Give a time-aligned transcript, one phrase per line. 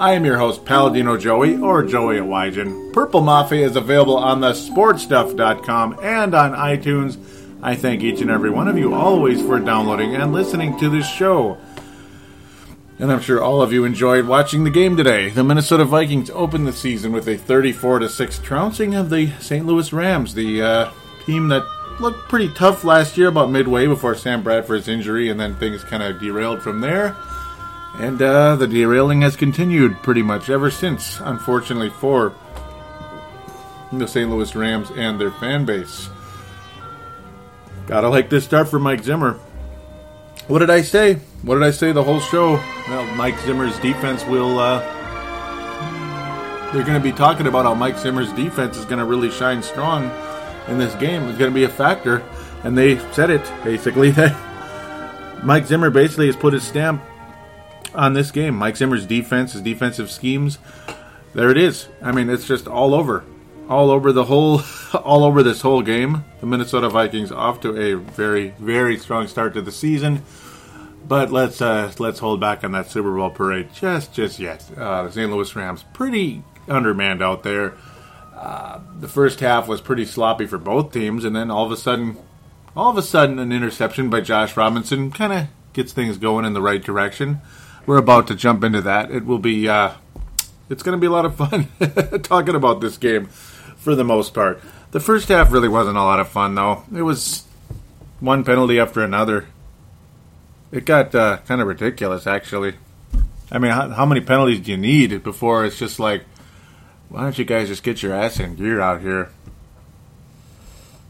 [0.00, 2.90] I am your host, Paladino Joey, or Joey at Wygen.
[2.94, 7.18] Purple Mafia is available on the sportstuff.com and on iTunes.
[7.62, 11.06] I thank each and every one of you always for downloading and listening to this
[11.06, 11.58] show.
[12.98, 15.28] And I'm sure all of you enjoyed watching the game today.
[15.28, 19.66] The Minnesota Vikings opened the season with a 34 6 trouncing of the St.
[19.66, 20.92] Louis Rams, the uh,
[21.26, 21.62] team that
[22.00, 26.02] looked pretty tough last year about midway before Sam Bradford's injury, and then things kind
[26.02, 27.14] of derailed from there.
[27.94, 32.34] And uh, the derailing has continued pretty much ever since, unfortunately, for
[33.92, 34.30] the St.
[34.30, 36.08] Louis Rams and their fan base.
[37.86, 39.38] Gotta like this start for Mike Zimmer.
[40.46, 41.14] What did I say?
[41.42, 42.54] What did I say the whole show?
[42.88, 44.58] Well, Mike Zimmer's defense will.
[44.58, 44.80] Uh,
[46.72, 49.60] they're going to be talking about how Mike Zimmer's defense is going to really shine
[49.60, 50.04] strong
[50.68, 52.22] in this game It's going to be a factor.
[52.62, 57.02] And they said it basically that Mike Zimmer basically has put his stamp
[57.94, 58.54] on this game.
[58.54, 60.58] Mike Zimmer's defense, his defensive schemes,
[61.34, 61.88] there it is.
[62.02, 63.24] I mean, it's just all over,
[63.68, 64.62] all over the whole,
[64.94, 66.24] all over this whole game.
[66.40, 70.22] The Minnesota Vikings off to a very, very strong start to the season.
[71.06, 74.64] But let's uh, let's hold back on that Super Bowl parade just just yet.
[74.76, 75.30] Uh, the St.
[75.30, 77.74] Louis Rams pretty undermanned out there
[79.00, 82.16] the first half was pretty sloppy for both teams, and then all of a sudden,
[82.76, 86.52] all of a sudden, an interception by Josh Robinson kind of gets things going in
[86.52, 87.40] the right direction.
[87.86, 89.10] We're about to jump into that.
[89.10, 89.92] It will be, uh,
[90.68, 91.68] it's going to be a lot of fun
[92.22, 94.60] talking about this game for the most part.
[94.90, 96.84] The first half really wasn't a lot of fun, though.
[96.94, 97.44] It was
[98.20, 99.46] one penalty after another.
[100.72, 102.74] It got uh, kind of ridiculous, actually.
[103.50, 106.24] I mean, how, how many penalties do you need before it's just like,
[107.08, 109.30] why don't you guys just get your ass in gear out here?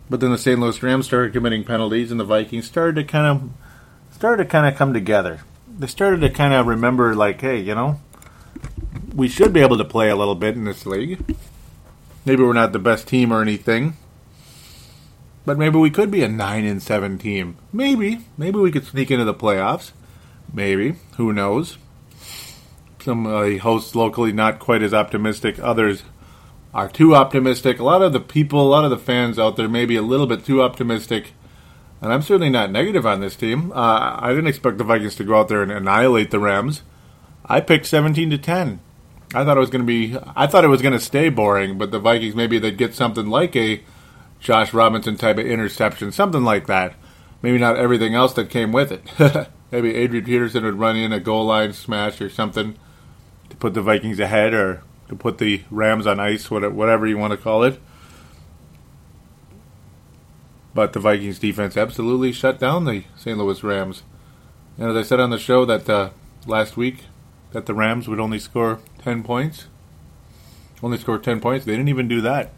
[0.08, 0.58] But then the St.
[0.58, 3.50] Louis Rams started committing penalties, and the Vikings started to kind of
[4.14, 5.40] started to kind of come together.
[5.80, 7.98] They started to kind of remember, like, hey, you know,
[9.14, 11.24] we should be able to play a little bit in this league.
[12.26, 13.96] Maybe we're not the best team or anything,
[15.46, 17.56] but maybe we could be a nine and seven team.
[17.72, 19.92] Maybe, maybe we could sneak into the playoffs.
[20.52, 21.78] Maybe, who knows?
[23.02, 25.58] some uh, hosts locally not quite as optimistic.
[25.58, 26.02] Others
[26.72, 27.78] are too optimistic.
[27.78, 30.02] A lot of the people, a lot of the fans out there, may be a
[30.02, 31.32] little bit too optimistic.
[32.02, 33.72] And I'm certainly not negative on this team.
[33.72, 36.82] Uh, I didn't expect the Vikings to go out there and annihilate the Rams.
[37.44, 38.80] I picked 17 to 10.
[39.34, 40.16] I thought it was going to be.
[40.34, 43.26] I thought it was going to stay boring, but the Vikings maybe they'd get something
[43.26, 43.82] like a
[44.40, 46.94] Josh Robinson type of interception, something like that.
[47.42, 49.48] Maybe not everything else that came with it.
[49.70, 52.76] maybe Adrian Peterson would run in a goal line smash or something
[53.50, 57.32] to put the Vikings ahead or to put the Rams on ice, whatever you want
[57.32, 57.80] to call it.
[60.74, 63.36] But the Vikings defense absolutely shut down the St.
[63.36, 64.02] Louis Rams.
[64.78, 66.10] And as I said on the show that uh,
[66.46, 67.06] last week,
[67.52, 69.66] that the Rams would only score 10 points.
[70.82, 71.66] Only score 10 points.
[71.66, 72.52] They didn't even do that.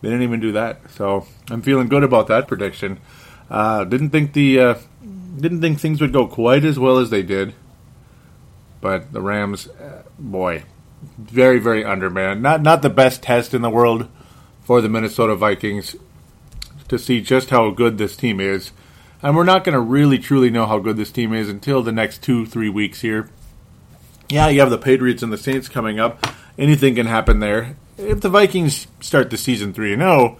[0.00, 0.90] They didn't even do that.
[0.90, 3.00] So I'm feeling good about that prediction.
[3.50, 4.74] Uh, didn't think the uh,
[5.36, 7.54] didn't think things would go quite as well as they did.
[8.80, 10.64] But the Rams, uh, boy,
[11.18, 12.42] very very undermanned.
[12.42, 14.08] Not not the best test in the world
[14.62, 15.96] for the Minnesota Vikings
[16.88, 18.72] to see just how good this team is.
[19.22, 21.92] And we're not going to really truly know how good this team is until the
[21.92, 23.30] next two three weeks here.
[24.28, 26.26] Yeah, you have the Patriots and the Saints coming up.
[26.58, 27.76] Anything can happen there.
[27.96, 30.38] If the Vikings start the season three and zero, oh,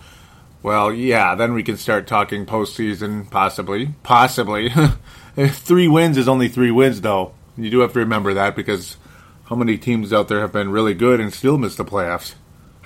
[0.62, 4.70] well, yeah, then we can start talking postseason, possibly, possibly.
[5.36, 7.34] three wins is only three wins, though.
[7.56, 8.96] You do have to remember that because
[9.44, 12.34] how many teams out there have been really good and still miss the playoffs?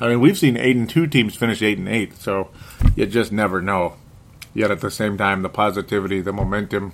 [0.01, 2.51] I mean, we've seen eight and two teams finish eight and eight, so
[2.95, 3.95] you just never know.
[4.55, 6.93] Yet at the same time, the positivity, the momentum,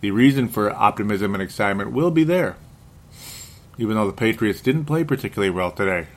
[0.00, 2.56] the reason for optimism and excitement will be there.
[3.78, 6.08] even though the Patriots didn't play particularly well today.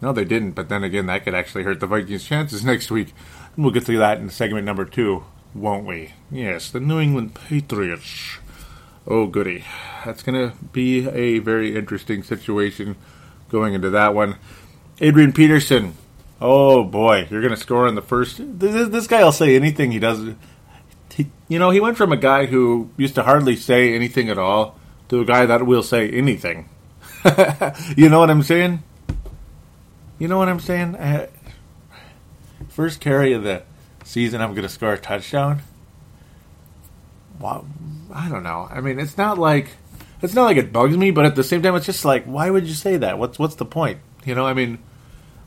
[0.00, 3.12] No, they didn't, but then again, that could actually hurt the Vikings' chances next week.
[3.56, 5.24] And we'll get to that in segment number two,
[5.54, 6.12] won't we?
[6.30, 8.38] Yes, the New England Patriots.
[9.06, 9.64] Oh, goody.
[10.04, 12.96] That's going to be a very interesting situation
[13.48, 14.36] going into that one.
[15.00, 15.94] Adrian Peterson.
[16.40, 17.26] Oh, boy.
[17.30, 18.36] You're going to score in the first.
[18.38, 20.34] This, this guy will say anything he does.
[21.12, 24.38] He, you know, he went from a guy who used to hardly say anything at
[24.38, 26.68] all to a guy that will say anything.
[27.96, 28.82] you know what I'm saying?
[30.18, 30.96] You know what I'm saying?
[30.96, 31.28] Uh,
[32.68, 33.62] first carry of the
[34.04, 35.62] season, I'm going to score a touchdown.
[37.40, 37.66] Wow,
[38.12, 38.68] I don't know.
[38.70, 39.70] I mean, it's not like
[40.22, 42.48] it's not like it bugs me, but at the same time, it's just like, why
[42.48, 43.18] would you say that?
[43.18, 43.98] What's what's the point?
[44.24, 44.78] You know, I mean,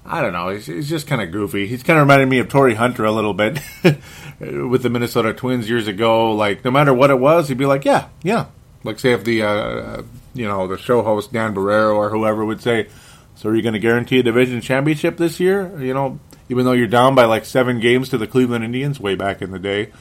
[0.06, 0.50] I don't know.
[0.50, 1.68] He's, he's just kind of goofy.
[1.68, 3.60] He's kind of reminded me of Torii Hunter a little bit
[4.40, 6.32] with the Minnesota Twins years ago.
[6.32, 8.46] Like, no matter what it was, he'd be like, yeah, yeah.
[8.84, 10.04] Like, say if the uh,
[10.34, 12.88] you know the show host Dan Barreiro or whoever would say,
[13.36, 15.78] so are you going to guarantee a division championship this year?
[15.82, 16.20] You know,
[16.50, 19.52] even though you're down by like seven games to the Cleveland Indians way back in
[19.52, 19.92] the day.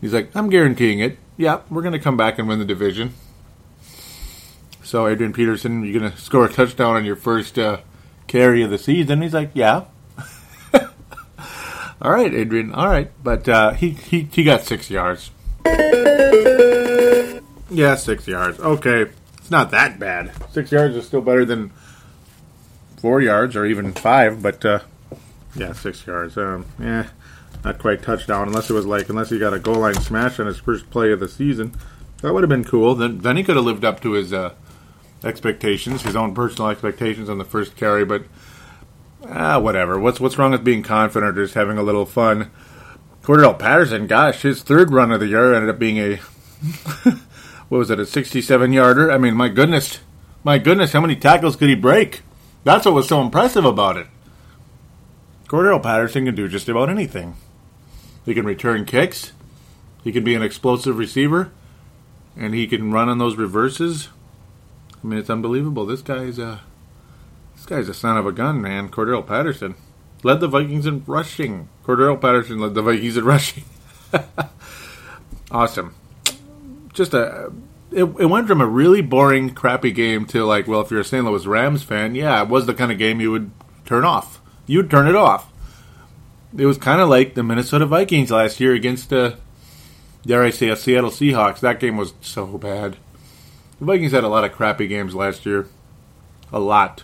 [0.00, 1.18] He's like, I'm guaranteeing it.
[1.36, 3.14] Yeah, we're going to come back and win the division.
[4.82, 7.78] So, Adrian Peterson, you're going to score a touchdown on your first uh,
[8.26, 9.22] carry of the season.
[9.22, 9.84] He's like, yeah.
[12.00, 12.72] all right, Adrian.
[12.72, 15.30] All right, but uh, he, he he got six yards.
[17.70, 18.60] Yeah, six yards.
[18.60, 20.32] Okay, it's not that bad.
[20.52, 21.72] Six yards is still better than
[22.98, 24.78] four yards or even five, but uh,
[25.56, 26.36] yeah, six yards.
[26.36, 27.08] Um, yeah,
[27.64, 30.46] not quite touchdown unless it was like unless he got a goal line smash on
[30.46, 31.74] his first play of the season.
[32.22, 32.94] That would have been cool.
[32.94, 34.54] Then then he could have lived up to his uh,
[35.24, 38.04] expectations, his own personal expectations on the first carry.
[38.04, 38.24] But
[39.28, 39.98] ah, whatever.
[39.98, 42.50] What's what's wrong with being confident or just having a little fun?
[43.22, 46.16] Cordarrelle Patterson, gosh, his third run of the year ended up being a
[47.68, 49.10] what was it, a 67 yarder?
[49.10, 50.00] I mean, my goodness,
[50.42, 52.22] my goodness, how many tackles could he break?
[52.64, 54.06] That's what was so impressive about it.
[55.48, 57.36] Cordarrelle Patterson can do just about anything.
[58.24, 59.32] He can return kicks.
[60.02, 61.50] He can be an explosive receiver,
[62.36, 64.08] and he can run on those reverses.
[65.04, 65.84] I mean, it's unbelievable.
[65.84, 66.62] This guy's a
[67.54, 68.88] this guy's a son of a gun, man.
[68.88, 69.74] Cordarrelle Patterson
[70.22, 71.68] led the Vikings in rushing.
[71.84, 73.64] Cordarrelle Patterson led the Vikings in rushing.
[75.50, 75.94] awesome.
[76.94, 77.52] Just a
[77.92, 81.04] it, it went from a really boring, crappy game to like, well, if you're a
[81.04, 81.24] St.
[81.24, 83.50] Louis Rams fan, yeah, it was the kind of game you would
[83.84, 84.40] turn off.
[84.66, 85.52] You'd turn it off.
[86.56, 89.34] It was kind of like the Minnesota Vikings last year against, uh,
[90.24, 91.60] dare I say, a Seattle Seahawks.
[91.60, 92.96] That game was so bad.
[93.84, 95.66] The Vikings had a lot of crappy games last year.
[96.50, 97.02] A lot.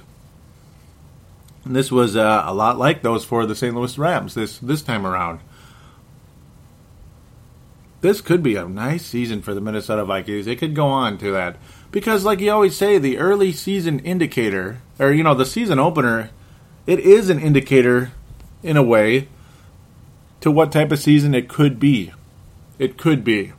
[1.65, 3.75] And this was uh, a lot like those for the St.
[3.75, 5.41] Louis Rams this this time around
[8.01, 10.47] this could be a nice season for the Minnesota Vikings.
[10.47, 11.57] It could go on to that.
[11.91, 16.31] Because, like you always say, the early season indicator, or, you know, the season opener,
[16.87, 18.13] it is an indicator,
[18.63, 19.29] in a way,
[20.41, 22.13] to what type of season it could be.
[22.79, 23.53] It could be.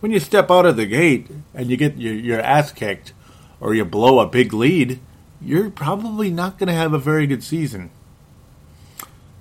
[0.00, 3.12] When you step out of the gate and you get your, your ass kicked,
[3.60, 4.98] or you blow a big lead,
[5.40, 7.90] you're probably not going to have a very good season.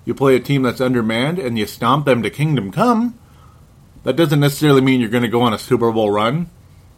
[0.05, 3.17] You play a team that's undermanned and you stomp them to kingdom come
[4.03, 6.49] that doesn't necessarily mean you're going to go on a Super Bowl run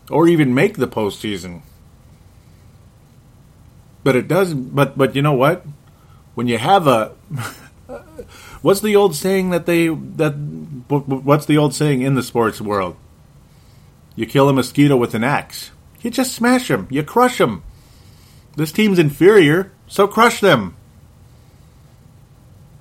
[0.09, 1.61] or even make the postseason.
[4.03, 4.53] But it does.
[4.53, 5.65] But but you know what?
[6.33, 7.09] When you have a,
[8.61, 10.31] what's the old saying that they that
[10.87, 12.95] what's the old saying in the sports world?
[14.15, 15.71] You kill a mosquito with an axe.
[16.01, 16.87] You just smash them.
[16.89, 17.63] You crush them.
[18.55, 20.75] This team's inferior, so crush them.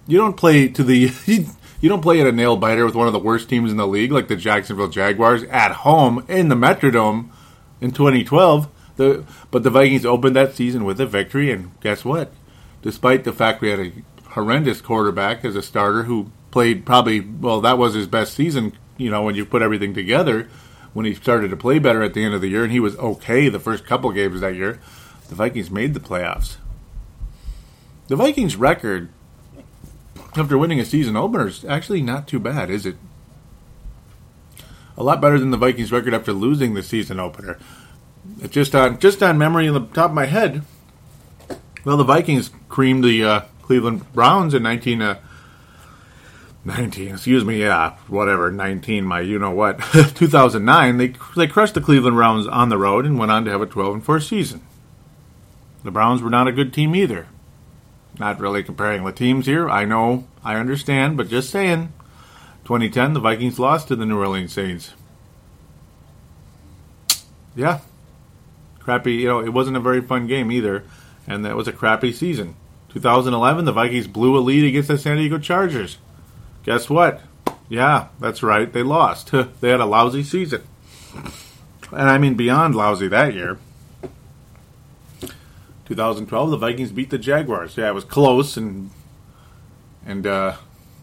[0.07, 1.11] You don't play to the
[1.81, 3.87] You don't play at a nail biter with one of the worst teams in the
[3.87, 7.31] league, like the Jacksonville Jaguars, at home in the Metrodome
[7.81, 8.69] in 2012.
[8.97, 12.33] The, but the Vikings opened that season with a victory, and guess what?
[12.83, 13.93] Despite the fact we had a
[14.31, 19.11] horrendous quarterback as a starter who played probably, well, that was his best season, you
[19.11, 20.49] know, when you put everything together,
[20.93, 22.97] when he started to play better at the end of the year, and he was
[22.97, 24.81] okay the first couple games that year,
[25.29, 26.57] the Vikings made the playoffs.
[28.09, 29.09] The Vikings' record
[30.37, 32.97] after winning a season opener is actually not too bad, is it?
[34.97, 37.59] A lot better than the Vikings record after losing the season opener.
[38.51, 40.63] Just on just on memory in the top of my head,
[41.85, 45.21] well, the Vikings creamed the uh, Cleveland Browns in 19, uh,
[46.65, 50.97] 19, excuse me, yeah, whatever, 19, my you know what, 2009.
[50.99, 53.67] They they crushed the Cleveland Browns on the road and went on to have a
[53.67, 54.61] 12 and 4 season.
[55.85, 57.27] The Browns were not a good team either.
[58.19, 59.71] Not really comparing the teams here.
[59.71, 61.93] I know, I understand, but just saying.
[62.65, 64.93] 2010, the Vikings lost to the New Orleans Saints.
[67.57, 67.81] Yeah.
[68.81, 69.15] crappy.
[69.15, 70.85] You know, it wasn't a very fun game either,
[71.27, 72.55] and that was a crappy season.
[72.91, 75.99] 2011, the Vikings blew a lead against the San Diego Chargers.
[76.65, 77.23] Guess what?
[77.69, 78.73] Yeah, that's right.
[78.73, 79.31] They lost.
[79.61, 80.63] they had a lousy season,
[81.93, 83.59] and I mean beyond lousy that year.
[85.87, 87.77] 2012, the Vikings beat the Jaguars.
[87.77, 88.91] Yeah, it was close, and
[90.07, 90.57] and uh,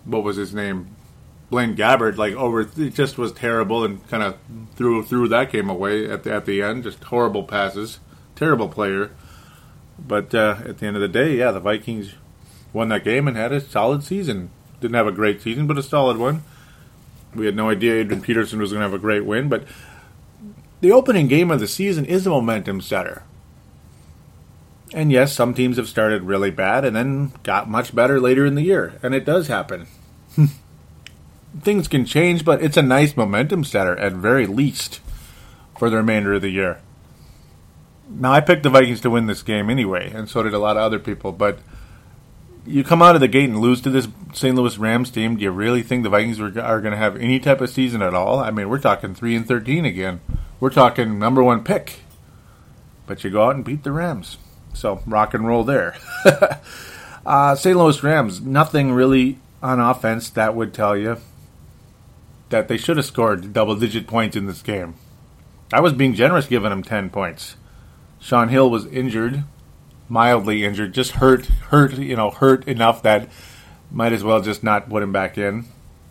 [0.05, 0.95] what was his name?
[1.49, 4.37] Blaine Gabbert, like over, it just was terrible, and kind of
[4.75, 6.83] threw threw that game away at the, at the end.
[6.83, 7.99] Just horrible passes,
[8.35, 9.11] terrible player.
[9.99, 12.13] But uh, at the end of the day, yeah, the Vikings
[12.73, 14.51] won that game and had a solid season.
[14.79, 16.43] Didn't have a great season, but a solid one.
[17.33, 19.63] We had no idea Adrian Peterson was going to have a great win, but
[20.81, 23.23] the opening game of the season is a momentum setter.
[24.93, 28.55] And yes, some teams have started really bad and then got much better later in
[28.55, 29.87] the year, and it does happen.
[31.61, 35.01] Things can change, but it's a nice momentum setter at very least
[35.77, 36.79] for the remainder of the year.
[38.09, 40.77] Now, I picked the Vikings to win this game anyway, and so did a lot
[40.77, 41.59] of other people, but
[42.67, 44.55] you come out of the gate and lose to this St.
[44.55, 45.37] Louis Rams team.
[45.37, 48.01] Do you really think the Vikings are, are going to have any type of season
[48.01, 48.39] at all?
[48.39, 50.19] I mean, we're talking 3 and 13 again.
[50.59, 52.01] We're talking number one pick.
[53.05, 54.37] But you go out and beat the Rams.
[54.73, 55.95] So rock and roll there.
[57.25, 57.77] uh, St.
[57.77, 61.17] Louis Rams, nothing really on offense that would tell you
[62.49, 64.95] that they should have scored double digit points in this game.
[65.71, 67.55] I was being generous giving them 10 points.
[68.19, 69.43] Shaun Hill was injured,
[70.09, 73.29] mildly injured, just hurt, hurt, you know, hurt enough that
[73.91, 75.65] might as well just not put him back in.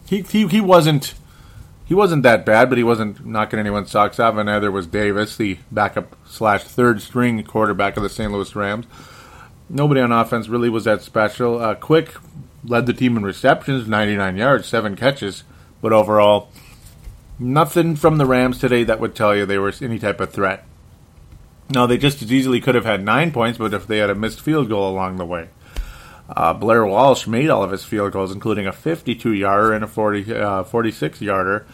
[0.07, 1.15] He he, he wasn't
[1.87, 5.37] he wasn't that bad, but he wasn't knocking anyone's socks off, and neither was Davis,
[5.37, 8.33] the backup slash third string quarterback of the St.
[8.33, 8.87] Louis Rams.
[9.69, 11.61] Nobody on offense really was that special.
[11.61, 12.15] Uh, Quick
[12.65, 15.45] led the team in receptions, 99 yards, seven catches,
[15.81, 16.51] but overall,
[17.39, 20.66] nothing from the Rams today that would tell you they were any type of threat.
[21.71, 24.15] No, they just as easily could have had nine points, but if they had a
[24.15, 25.49] missed field goal along the way.
[26.29, 29.87] Uh, Blair Walsh made all of his field goals, including a 52 yarder and a
[29.87, 31.67] 40, uh, 46 yarder.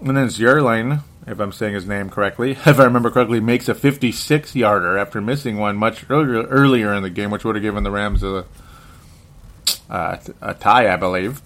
[0.00, 3.74] And then Zuerlein, if I'm saying his name correctly, if I remember correctly, makes a
[3.74, 7.84] 56 yarder after missing one much earlier, earlier in the game, which would have given
[7.84, 8.44] the Rams a,
[9.88, 11.40] uh, a tie, I believe.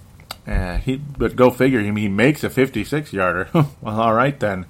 [0.47, 3.49] Uh, he, but go figure, he, he makes a 56 yarder.
[3.55, 4.67] well, all right then.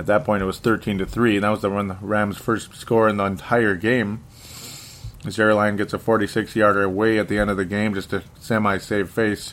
[0.00, 2.38] At that point, it was 13 to three, and that was the one the Rams'
[2.38, 4.24] first score in the entire game.
[5.24, 8.78] Zuerlein gets a 46 yarder away at the end of the game, just a semi
[8.78, 9.52] save face.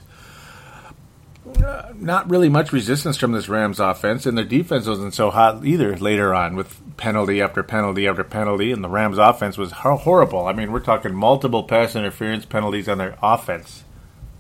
[1.96, 5.98] Not really much resistance from this Rams offense, and their defense wasn't so hot either
[5.98, 10.46] later on with penalty after penalty after penalty, and the Rams offense was horrible.
[10.48, 13.84] I mean, we're talking multiple pass interference penalties on their offense.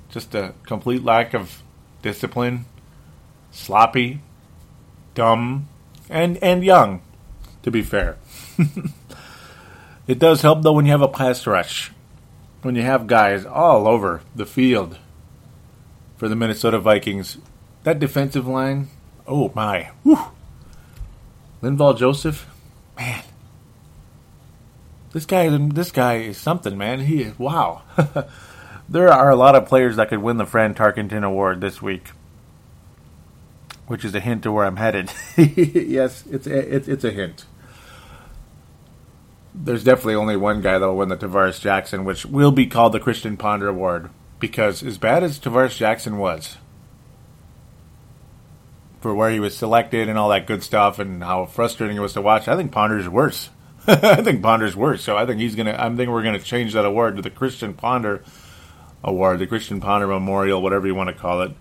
[0.10, 1.62] Just a complete lack of
[2.02, 2.64] discipline,
[3.52, 4.22] sloppy,
[5.14, 5.68] dumb,
[6.10, 7.02] and, and young,
[7.64, 8.18] to be fair.
[10.08, 11.92] It does help though when you have a pass rush,
[12.62, 14.98] when you have guys all over the field
[16.16, 17.38] for the Minnesota Vikings.
[17.84, 18.88] That defensive line,
[19.28, 20.20] oh my, whew.
[21.62, 22.48] Linval Joseph,
[22.96, 23.24] man,
[25.12, 27.02] this guy, this guy is something, man.
[27.02, 27.82] He is wow.
[28.90, 32.12] there are a lot of players that could win the Fran Tarkenton Award this week,
[33.88, 35.12] which is a hint to where I'm headed.
[35.38, 37.46] yes, it's a, it's it's a hint
[39.63, 43.00] there's definitely only one guy that'll win the Tarvaris Jackson, which will be called the
[43.00, 44.10] Christian Ponder Award.
[44.39, 46.58] Because as bad as Tarvaris Jackson was,
[49.01, 52.13] for where he was selected and all that good stuff, and how frustrating it was
[52.13, 53.50] to watch, I think Ponder's worse.
[53.88, 55.03] I think Ponder's worse.
[55.03, 55.75] So I think he's gonna.
[55.77, 58.24] I think we're gonna change that award to the Christian Ponder
[59.03, 61.53] Award, the Christian Ponder Memorial, whatever you want to call it.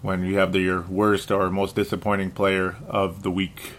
[0.00, 3.72] When you have the, your worst or most disappointing player of the week.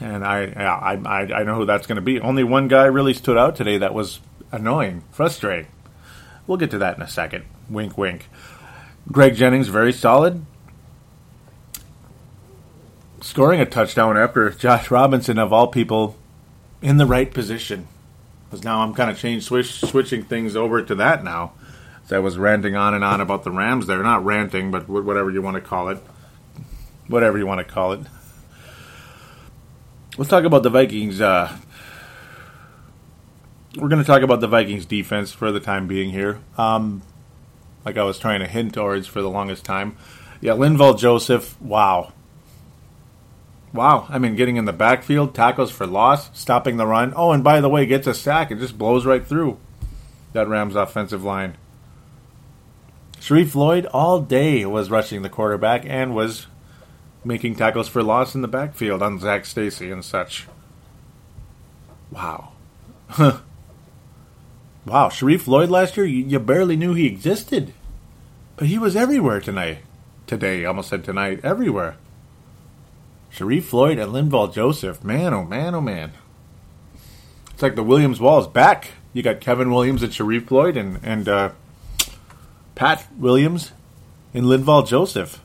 [0.00, 2.20] and I, I, I, I know who that's going to be.
[2.20, 4.20] Only one guy really stood out today that was
[4.52, 5.66] annoying, frustrating.
[6.46, 7.44] We'll get to that in a second.
[7.68, 8.28] Wink, wink.
[9.10, 10.44] Greg Jennings, very solid.
[13.20, 16.16] Scoring a touchdown after Josh Robinson, of all people,
[16.80, 17.88] in the right position.
[18.48, 21.52] Because now I'm kind of changed, switch, switching things over to that now.
[22.10, 24.02] I was ranting on and on about the Rams there.
[24.02, 25.98] Not ranting, but whatever you want to call it.
[27.06, 28.00] Whatever you want to call it.
[30.16, 31.20] Let's talk about the Vikings.
[31.20, 31.56] Uh,
[33.76, 36.40] we're going to talk about the Vikings defense for the time being here.
[36.56, 37.02] Um,
[37.84, 39.96] like I was trying to hint towards for the longest time.
[40.40, 42.12] Yeah, Linval Joseph, wow.
[43.72, 44.06] Wow.
[44.08, 47.12] I mean, getting in the backfield, tackles for loss, stopping the run.
[47.14, 49.58] Oh, and by the way, gets a sack and just blows right through
[50.32, 51.56] that Rams offensive line.
[53.20, 56.46] Sharrif Floyd all day was rushing the quarterback and was
[57.24, 60.46] making tackles for loss in the backfield on Zac Stacy and such.
[62.10, 62.52] Wow.
[63.18, 63.42] wow,
[64.86, 67.74] Sharrif Floyd last year, you, you barely knew he existed.
[68.56, 69.78] But he was everywhere tonight.
[70.26, 71.96] Today, almost said tonight, everywhere.
[73.32, 75.04] Sharrif Floyd and Linval Joseph.
[75.04, 76.12] Man, oh man, oh man.
[77.52, 78.92] It's like the Williams Walls back.
[79.12, 81.50] You got Kevin Williams and Sharrif Floyd and, and uh,
[82.78, 83.72] Pat Williams
[84.32, 85.42] and Linval Joseph.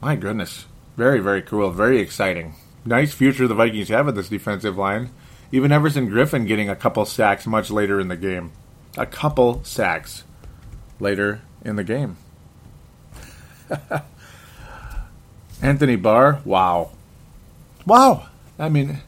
[0.00, 0.66] My goodness.
[0.96, 1.72] Very, very cool.
[1.72, 2.54] Very exciting.
[2.84, 5.10] Nice future the Vikings have with this defensive line.
[5.50, 8.52] Even Everson Griffen getting a couple sacks much later in the game.
[8.96, 10.22] A couple sacks
[11.00, 12.18] later in the game.
[15.60, 16.92] Anthony Barr, wow.
[17.84, 18.28] Wow.
[18.60, 19.00] I mean,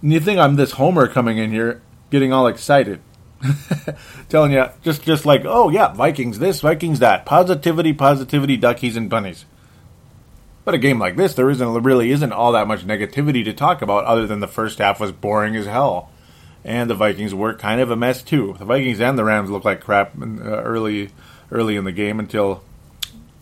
[0.00, 3.00] you think I'm this homer coming in here getting all excited.
[4.28, 7.26] Telling you just just like, oh yeah, Vikings this, Vikings that.
[7.26, 9.44] Positivity, positivity, duckies and bunnies.
[10.64, 13.82] But a game like this, there isn't really isn't all that much negativity to talk
[13.82, 16.10] about other than the first half was boring as hell.
[16.64, 18.56] And the Vikings were kind of a mess too.
[18.58, 21.10] The Vikings and the Rams looked like crap in, uh, early
[21.50, 22.64] early in the game until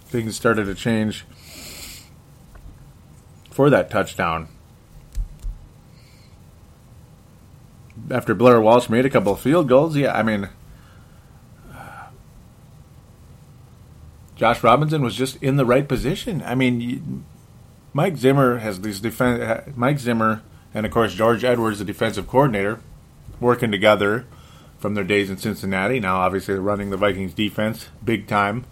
[0.07, 1.25] things started to change
[3.51, 4.49] for that touchdown.
[8.11, 10.49] After Blair Walsh made a couple of field goals, yeah, I mean,
[14.37, 16.43] Josh Robinson was just in the right position.
[16.45, 17.25] I mean,
[17.93, 19.77] Mike Zimmer has these defense.
[19.77, 20.43] Mike Zimmer
[20.75, 22.81] and of course George Edwards, the defensive coordinator,
[23.41, 24.27] working together
[24.79, 26.01] from their days in Cincinnati.
[26.01, 28.65] Now, obviously, they're running the Vikings defense big time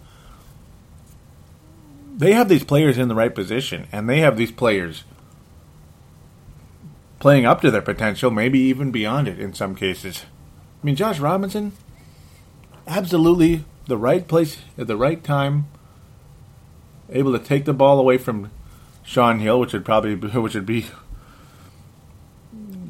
[2.21, 5.03] they have these players in the right position, and they have these players
[7.21, 10.25] playing up to their potential, maybe even beyond it in some cases.
[10.81, 11.71] I mean, Josh Robinson,
[12.87, 15.67] absolutely the right place at the right time,
[17.09, 18.51] able to take the ball away from
[19.03, 20.87] Shaun Hill, which would probably which would be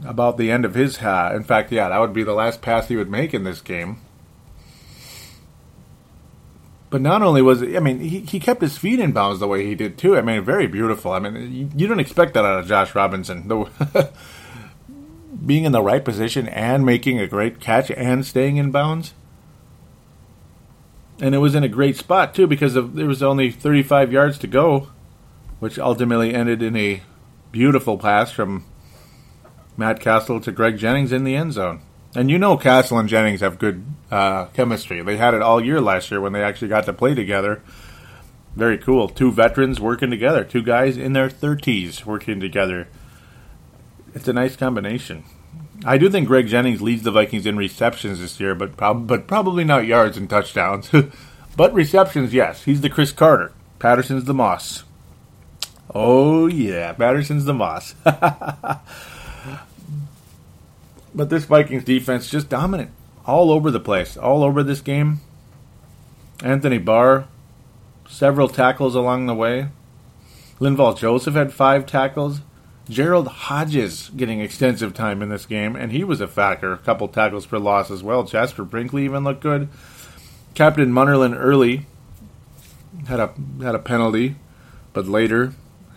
[0.06, 1.00] about the end of his.
[1.00, 3.62] Uh, in fact, yeah, that would be the last pass he would make in this
[3.62, 3.98] game.
[6.92, 9.48] But not only was it, I mean, he, he kept his feet in bounds the
[9.48, 10.18] way he did too.
[10.18, 11.14] I mean, very beautiful.
[11.14, 13.48] I mean, you, you don't expect that out of Josh Robinson.
[13.48, 14.12] The,
[15.46, 19.14] being in the right position and making a great catch and staying in bounds.
[21.22, 24.38] And it was in a great spot too because of, there was only 35 yards
[24.40, 24.90] to go,
[25.60, 27.02] which ultimately ended in a
[27.54, 28.66] beautiful pass from
[29.78, 31.82] Matt Cassel to Greg Jennings in the end zone.
[32.16, 35.02] And you know Cassel and Jennings have good uh, chemistry.
[35.02, 37.62] They had it all year last year when they actually got to play together.
[38.56, 39.08] Very cool.
[39.08, 40.44] Two veterans working together.
[40.44, 42.90] Two guys in their 30s working together.
[44.14, 45.24] It's a nice combination.
[45.86, 49.26] I do think Greg Jennings leads the Vikings in receptions this year, but prob- but
[49.26, 50.92] probably not yards and touchdowns.
[51.56, 52.66] but receptions, yes.
[52.66, 53.54] He's the Cris Carter.
[53.80, 54.84] Patterson's the Moss.
[55.96, 57.96] Oh yeah, Patterson's the Moss.
[61.14, 62.92] But this Vikings defense just dominant
[63.26, 65.20] all over the place, all over this game.
[66.44, 67.28] Anthony Barr,
[68.08, 69.68] several tackles along the way.
[70.60, 72.42] Linval Joseph had five tackles.
[72.90, 76.74] Gerald Hodges getting extensive time in this game, and he was a factor.
[76.74, 78.24] A couple tackles for loss as well.
[78.24, 79.70] Jasper Brinkley even looked good.
[80.54, 81.86] Captain Munnerlyn early
[83.08, 84.36] had a had a penalty,
[84.94, 85.54] but later,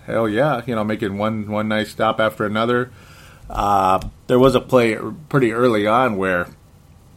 [0.06, 2.92] hell yeah, you know, making one one nice stop after another.
[3.48, 4.96] Uh, there was a play
[5.28, 6.48] pretty early on where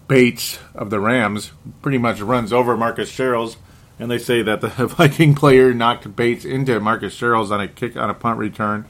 [0.07, 3.57] Bates of the Rams pretty much runs over Marcus Sherels,
[3.99, 7.95] and they say that the Viking player knocked Bates into Marcus Sherels on a kick
[7.95, 8.85] on a punt return,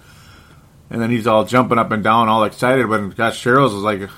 [0.90, 2.88] and then he's all jumping up and down, all excited.
[2.88, 4.10] When gosh, Sherels was like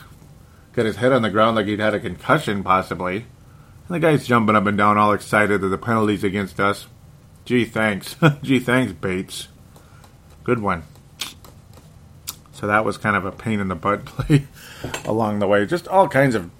[0.73, 4.27] got his head on the ground like he'd had a concussion possibly, and the guy's
[4.27, 6.87] jumping up and down, all excited that the penalties against us.
[7.45, 8.15] Gee, thanks.
[8.43, 9.47] Gee, thanks, Bates.
[10.43, 10.83] Good one.
[12.59, 14.45] So that was kind of a pain in the butt play
[15.05, 15.65] along the way.
[15.65, 16.51] Just all kinds of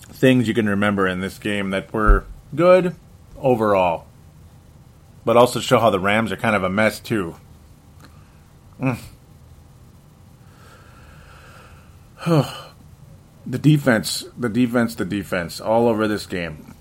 [0.00, 2.96] things you can remember in this game that were good
[3.38, 4.06] overall,
[5.24, 7.36] but also show how the Rams are kind of a mess too.
[8.80, 8.98] Mm.
[13.46, 16.74] the defense, the defense, the defense, all over this game.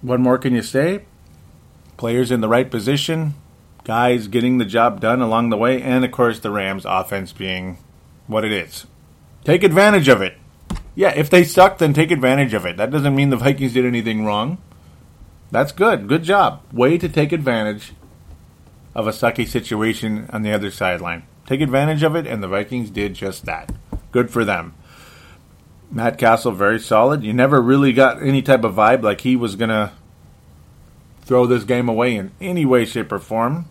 [0.00, 1.04] What more can you say?
[1.96, 3.34] Players in the right position,
[3.84, 7.78] guys getting the job done along the way, and of course the Rams' offense being
[8.26, 8.86] what it is.
[9.44, 10.36] Take advantage of it.
[10.94, 12.76] Yeah, if they suck, then take advantage of it.
[12.76, 14.58] That doesn't mean the Vikings did anything wrong.
[15.50, 16.06] That's good.
[16.06, 16.62] Good job.
[16.72, 17.92] Way to take advantage
[18.94, 21.24] of a sucky situation on the other sideline.
[21.46, 23.72] Take advantage of it, and the Vikings did just that.
[24.12, 24.74] Good for them.
[25.90, 27.22] Matt Cassel, very solid.
[27.22, 29.92] You never really got any type of vibe like he was going to
[31.22, 33.66] throw this game away in any way, shape, or form.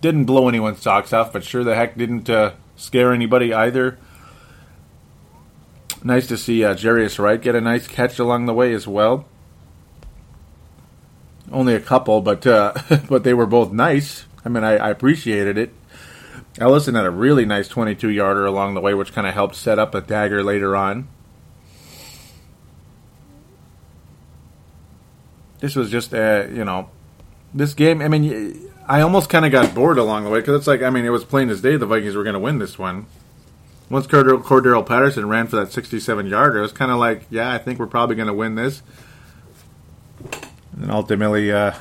[0.00, 3.98] Didn't blow anyone's socks off, but sure the heck didn't uh, scare anybody either.
[6.04, 9.26] Nice to see uh, Jarius Wright get a nice catch along the way as well.
[11.50, 12.74] Only a couple, but uh,
[13.08, 14.26] but they were both nice.
[14.44, 15.74] I mean, I, I appreciated it.
[16.60, 19.78] Ellison had a really nice 22 yarder along the way, which kind of helped set
[19.78, 21.08] up a dagger later on.
[25.60, 26.90] This was just, uh, you know,
[27.52, 28.00] this game.
[28.00, 30.88] I mean, I almost kind of got bored along the way because it's like, I
[30.88, 33.06] mean, it was plain as day the Vikings were going to win this one.
[33.90, 37.52] Once Cordero, Cordarrelle Patterson ran for that 67 yarder, it was kind of like, yeah,
[37.52, 38.82] I think we're probably going to win this.
[40.80, 41.74] And ultimately, uh,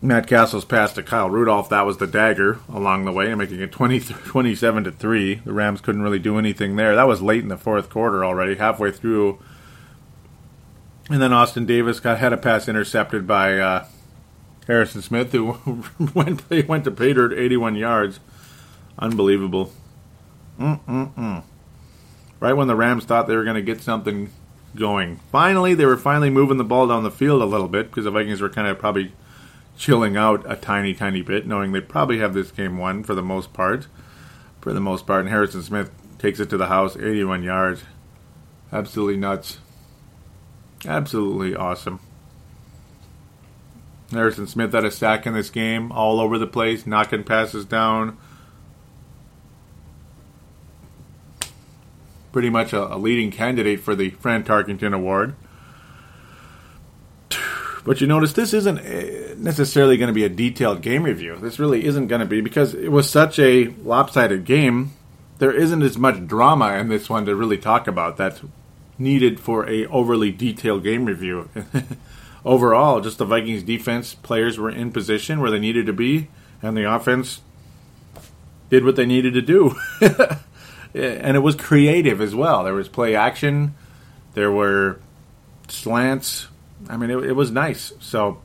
[0.00, 3.72] Matt Cassel's pass to Kyle Rudolph, that was the dagger along the way, making it
[3.72, 5.34] 20, 27 to 3.
[5.36, 6.94] The Rams couldn't really do anything there.
[6.94, 9.38] That was late in the fourth quarter already, halfway through.
[11.10, 13.86] And then Austin Davis got had a pass intercepted by uh,
[14.66, 18.20] Harrison Smith, who went he went to pay dirt 81 yards.
[18.98, 19.72] Unbelievable.
[20.58, 21.42] Mm-mm-mm.
[22.40, 24.30] Right when the Rams thought they were going to get something
[24.76, 25.20] going.
[25.30, 28.10] Finally, they were finally moving the ball down the field a little bit because the
[28.10, 29.12] Vikings were kind of probably
[29.76, 33.22] chilling out a tiny, tiny bit, knowing they probably have this game won for the
[33.22, 33.86] most part.
[34.60, 37.82] For the most part, and Harrison Smith takes it to the house, 81 yards.
[38.72, 39.58] Absolutely nuts.
[40.86, 42.00] Absolutely awesome.
[44.10, 48.16] Harrison Smith had a sack in this game, all over the place, knocking passes down.
[52.32, 55.34] Pretty much a, a leading candidate for the Fran Tarkenton Award.
[57.84, 61.36] But you notice this isn't eh, necessarily going to be a detailed game review.
[61.36, 64.92] This really isn't going to be because it was such a lopsided game.
[65.38, 68.40] There isn't as much drama in this one to really talk about that's
[68.98, 71.48] needed for a overly detailed game review.
[72.44, 76.28] Overall, just the Vikings defense players were in position where they needed to be,
[76.62, 77.40] and the offense
[78.68, 79.74] did what they needed to do.
[80.94, 82.64] and it was creative as well.
[82.64, 83.74] There was play action,
[84.34, 85.00] there were
[85.68, 86.48] slants,
[86.88, 87.92] I mean, it, it was nice.
[88.00, 88.40] So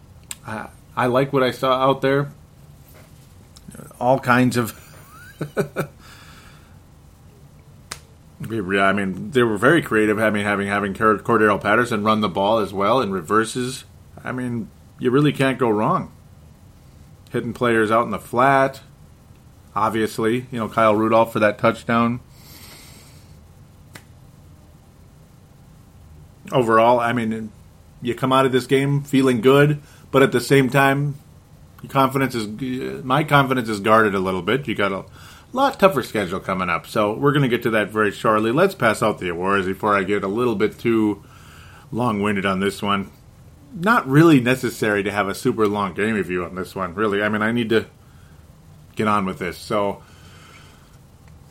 [0.45, 2.31] uh, I like what I saw out there.
[3.99, 4.77] All kinds of.
[8.41, 10.17] I mean, they were very creative.
[10.17, 13.83] Having having having Cordarrelle Patterson run the ball as well in reverses.
[14.23, 16.11] I mean, you really can't go wrong.
[17.31, 18.81] Hitting players out in the flat.
[19.75, 22.21] Obviously, you know Kyle Rudolph for that touchdown.
[26.51, 27.51] Overall, I mean,
[28.01, 31.15] you come out of this game feeling good, but at the same time,
[31.83, 34.67] your confidence is my confidence is guarded a little bit.
[34.67, 35.05] You got a
[35.57, 38.51] lot tougher schedule coming up, so we're going to get to that very shortly.
[38.51, 41.23] Let's pass out the awards before I get a little bit too
[41.91, 43.11] long-winded on this one.
[43.73, 47.21] Not really necessary to have a super long game review on this one, really.
[47.21, 47.87] I mean, I need to
[48.95, 49.57] get on with this.
[49.57, 50.03] So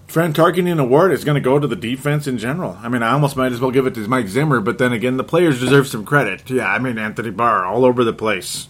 [0.07, 2.79] Fran Tarkenton Award is going to go to the defense in general.
[2.81, 5.17] I mean, I almost might as well give it to Mike Zimmer, but then again,
[5.17, 6.49] the players deserve some credit.
[6.51, 8.69] Yeah, I mean, Anthony Barr, all over the place.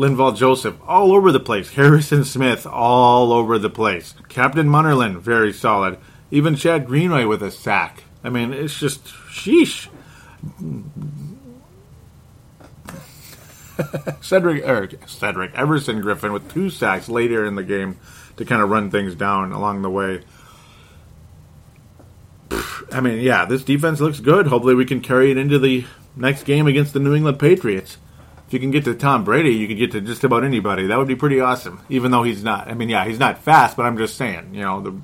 [0.00, 1.70] Linval Joseph, all over the place.
[1.74, 4.14] Harrison Smith, all over the place.
[4.28, 5.98] Captain Munnerlyn, very solid.
[6.30, 8.04] Even Chad Greenway with a sack.
[8.24, 9.88] I mean, it's just, sheesh.
[14.22, 17.98] Cedric, er, Cedric Everson Griffen with two sacks later in the game
[18.36, 20.22] to kind of run things down along the way.
[22.90, 24.46] I mean, yeah, this defense looks good.
[24.46, 25.84] Hopefully, we can carry it into the
[26.16, 27.98] next game against the New England Patriots.
[28.50, 30.88] If you can get to Tom Brady, you can get to just about anybody.
[30.88, 31.82] That would be pretty awesome.
[31.88, 34.62] Even though he's not, I mean, yeah, he's not fast, but I'm just saying, you
[34.62, 35.00] know, the,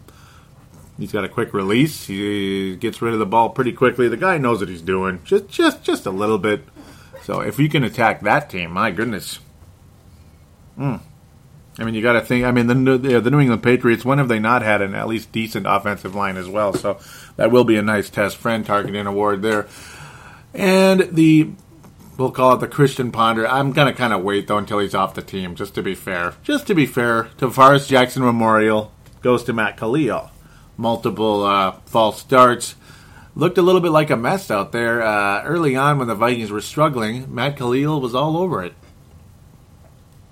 [0.99, 2.09] he's got a quick release.
[2.09, 4.09] He gets rid of the ball pretty quickly.
[4.09, 6.65] The guy knows what he's doing, just, just, just a little bit.
[7.23, 9.39] So if you can attack that team, my goodness.
[10.75, 10.97] Hmm.
[11.79, 12.45] I mean, you got to think.
[12.45, 14.05] I mean, the, the New England Patriots.
[14.05, 16.73] When have they not had an at least decent offensive line as well?
[16.73, 16.99] So
[17.37, 18.39] that will be a nice test.
[18.39, 19.69] Fran Tarkenton award there,
[20.53, 21.53] and the
[22.17, 23.47] we'll call it the Christian Ponder.
[23.47, 26.35] I'm gonna kind of wait though until he's off the team, just to be fair.
[26.43, 30.31] Just to be fair, Tarvaris Jackson Memorial goes to Matt Kalil.
[30.77, 32.75] Multiple uh, false starts.
[33.35, 36.51] Looked a little bit like a mess out there uh, early on when the Vikings
[36.51, 37.35] were struggling.
[37.35, 38.75] Matt Kalil was all over it.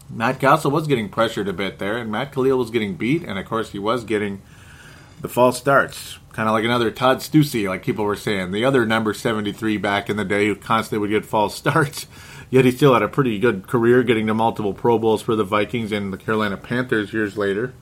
[0.09, 3.39] Matt Cassel was getting pressured a bit there, and Matt Khalil was getting beat, and
[3.39, 4.43] of course he was getting
[5.25, 6.19] the false starts.
[6.35, 8.51] Kind of like another Todd Steussie, like people were saying.
[8.51, 12.07] The other number 73 back in the day who constantly would get false starts,
[12.51, 15.43] yet he still had a pretty good career getting to multiple Pro Bowls for the
[15.43, 17.73] Vikings and the Carolina Panthers years later.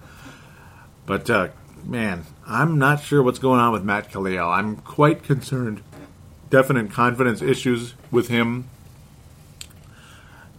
[1.04, 1.48] But, uh,
[1.84, 4.48] man, I'm not sure what's going on with Matt Kalil.
[4.48, 5.82] I'm quite concerned
[6.48, 8.68] definite confidence issues with him.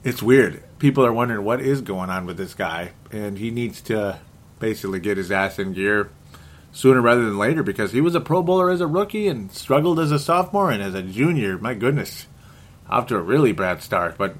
[0.03, 0.61] It's weird.
[0.79, 4.19] People are wondering what is going on with this guy, and he needs to
[4.59, 6.09] basically get his ass in gear
[6.73, 9.99] sooner rather than later because he was a Pro Bowler as a rookie and struggled
[9.99, 11.57] as a sophomore and as a junior.
[11.57, 12.25] My goodness,
[12.89, 14.17] off to a really bad start.
[14.17, 14.35] But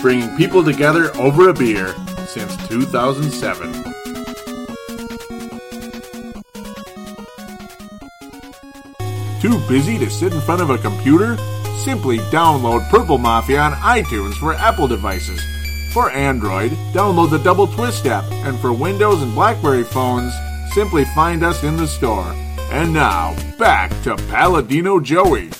[0.00, 1.94] Bringing people together over a beer
[2.26, 3.72] since 2007.
[9.42, 11.36] Too busy to sit in front of a computer?
[11.84, 15.42] Simply download Purple Mafia on iTunes for Apple devices
[15.92, 20.32] for Android, download the Double Twist app, and for Windows and Blackberry phones,
[20.72, 22.32] simply find us in the store.
[22.70, 25.50] And now, back to Paladino Joey.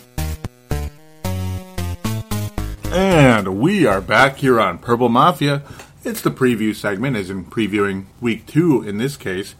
[2.90, 5.62] And we are back here on Purple Mafia.
[6.02, 9.54] It's the preview segment, as in previewing week two in this case.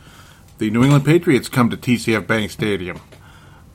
[0.57, 3.01] The New England Patriots come to TCF Bank Stadium.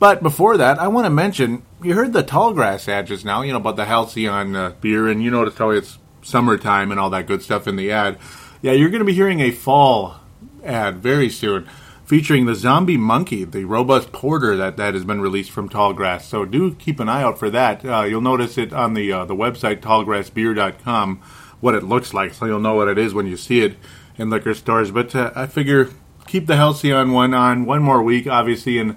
[0.00, 3.52] But before that, I want to mention you heard the Tallgrass ad just now, you
[3.52, 7.26] know, about the Halcyon uh, beer, and you noticed how it's summertime and all that
[7.26, 8.18] good stuff in the ad.
[8.62, 10.20] Yeah, you're going to be hearing a fall
[10.64, 11.68] ad very soon
[12.04, 16.22] featuring the zombie monkey, the robust porter that, that has been released from Tallgrass.
[16.22, 17.84] So do keep an eye out for that.
[17.84, 21.20] Uh, you'll notice it on the uh, the website tallgrassbeer.com
[21.60, 23.76] what it looks like, so you'll know what it is when you see it
[24.16, 24.90] in liquor stores.
[24.90, 25.90] But uh, I figure
[26.26, 28.96] keep the Halcyon one on one more week, obviously, and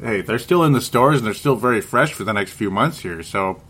[0.00, 2.70] hey, they're still in the stores and they're still very fresh for the next few
[2.70, 3.22] months here.
[3.22, 3.60] So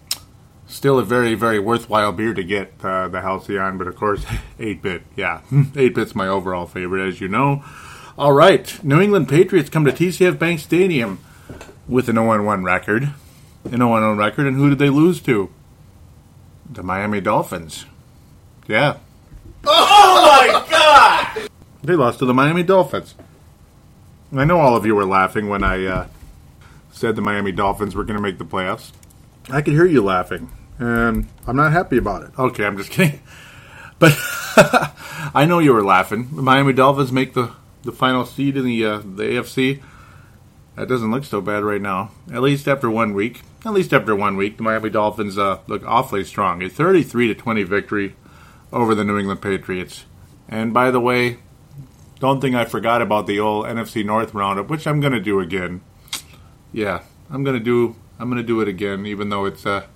[0.69, 4.25] still a very very worthwhile beer to get uh, the halcyon but of course
[4.59, 7.65] 8-bit yeah 8-bit's my overall favorite as you know.
[8.17, 11.19] All right new england patriots come to tcf bank stadium
[11.89, 13.15] with an 0-1 record.
[13.65, 15.51] An 0-1 record and who did they lose to?
[16.71, 17.87] The miami dolphins.
[18.67, 18.99] Yeah.
[19.65, 21.49] Oh my god!
[21.83, 23.15] they lost to the miami dolphins.
[24.33, 26.07] I know all of you were laughing when i uh,
[26.93, 28.93] said the miami dolphins were going to make the playoffs.
[29.51, 32.31] I could hear you laughing, and I'm not happy about it.
[32.38, 33.21] Okay, I'm just kidding.
[33.99, 34.17] But
[35.35, 36.29] I know you were laughing.
[36.35, 39.83] The Miami Dolphins make the, the final seed in the uh, the AFC.
[40.77, 42.12] That doesn't look so bad right now.
[42.33, 43.43] At least after one week.
[43.64, 46.62] At least after one week, the Miami Dolphins uh, look awfully strong.
[46.62, 48.14] A 33 to 20 victory
[48.73, 50.05] over the New England Patriots.
[50.49, 51.38] And by the way,
[52.21, 55.41] don't think I forgot about the old NFC North roundup, which I'm going to do
[55.41, 55.81] again.
[56.73, 59.87] Yeah, I'm going to do I'm going to do it again, even though it's uh,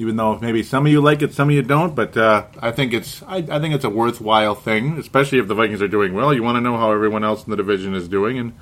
[0.00, 1.94] even though maybe some of you like it, some of you don't.
[1.94, 5.54] But uh, I think it's I, I think it's a worthwhile thing, especially if the
[5.54, 6.32] Vikings are doing well.
[6.32, 8.54] You want to know how everyone else in the division is doing, and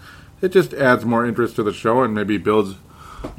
[0.42, 2.74] it just adds more interest to the show and maybe builds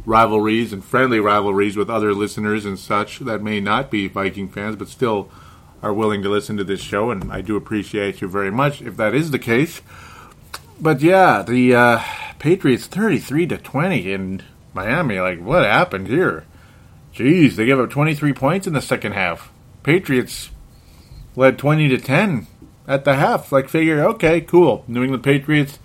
[0.06, 4.78] rivalries and friendly rivalries with other listeners and such that may not be Viking fans,
[4.78, 5.30] but still
[5.82, 7.12] are willing to listen to this show.
[7.12, 9.82] And I do appreciate you very much if that is the case.
[10.80, 12.04] But yeah, the uh,
[12.40, 15.20] Patriots 33 to 20 in Miami.
[15.20, 16.46] Like, what happened here?
[17.14, 19.52] Jeez, they gave up 23 points in the second half.
[19.84, 20.52] Patriots
[21.36, 22.48] led 20 to 10
[22.88, 23.52] at the half.
[23.52, 24.84] Like, figure, okay, cool.
[24.88, 25.80] New England Patriots,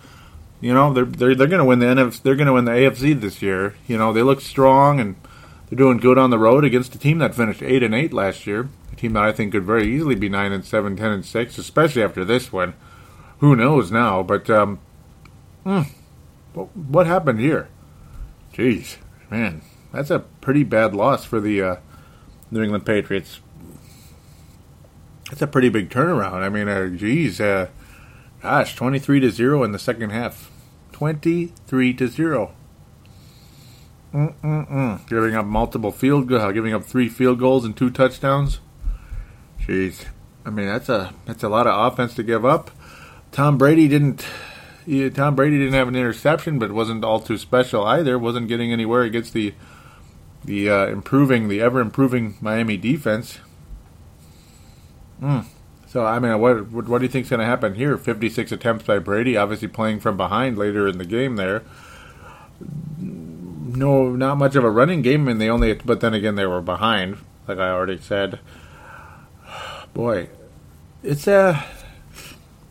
[0.60, 2.72] you know, they're they're, they're going to win the NFC, they're going to win the
[2.72, 3.74] AFC this year.
[3.86, 5.16] You know, they look strong and
[5.68, 8.46] they're doing good on the road against a team that finished 8 and 8 last
[8.46, 8.68] year.
[8.92, 11.58] A team that I think could very easily be 9 and 7, 10 and 6,
[11.58, 12.74] especially after this one.
[13.38, 14.78] Who knows now, but um,
[15.66, 15.86] mm,
[16.54, 17.68] What happened here?
[18.54, 18.96] Jeez,
[19.30, 19.62] man,
[19.94, 21.76] that's a pretty bad loss for the uh,
[22.50, 23.40] New England Patriots.
[25.30, 26.42] That's a pretty big turnaround.
[26.42, 27.68] I mean, uh, geez, uh,
[28.42, 30.50] gosh, twenty-three to zero in the second half.
[30.92, 32.52] Twenty-three to zero.
[34.12, 35.08] Mm-mm-mm.
[35.08, 38.60] Giving up multiple field, uh, giving up three field goals and two touchdowns.
[39.60, 40.06] Jeez,
[40.44, 42.70] I mean that's a that's a lot of offense to give up.
[43.32, 44.24] Tom Brady didn't.
[45.14, 48.18] Tom Brady didn't have an interception, but wasn't all too special either.
[48.18, 49.54] wasn't getting anywhere against the
[50.44, 53.38] the uh, improving, the ever improving Miami defense.
[55.20, 55.44] Mm.
[55.86, 57.96] So I mean, what what do you think's going to happen here?
[57.96, 61.62] Fifty six attempts by Brady, obviously playing from behind later in the game there
[63.76, 65.74] no, not much of a running game, and they only.
[65.74, 68.40] But then again, they were behind, like I already said.
[69.94, 70.28] Boy,
[71.02, 71.64] it's a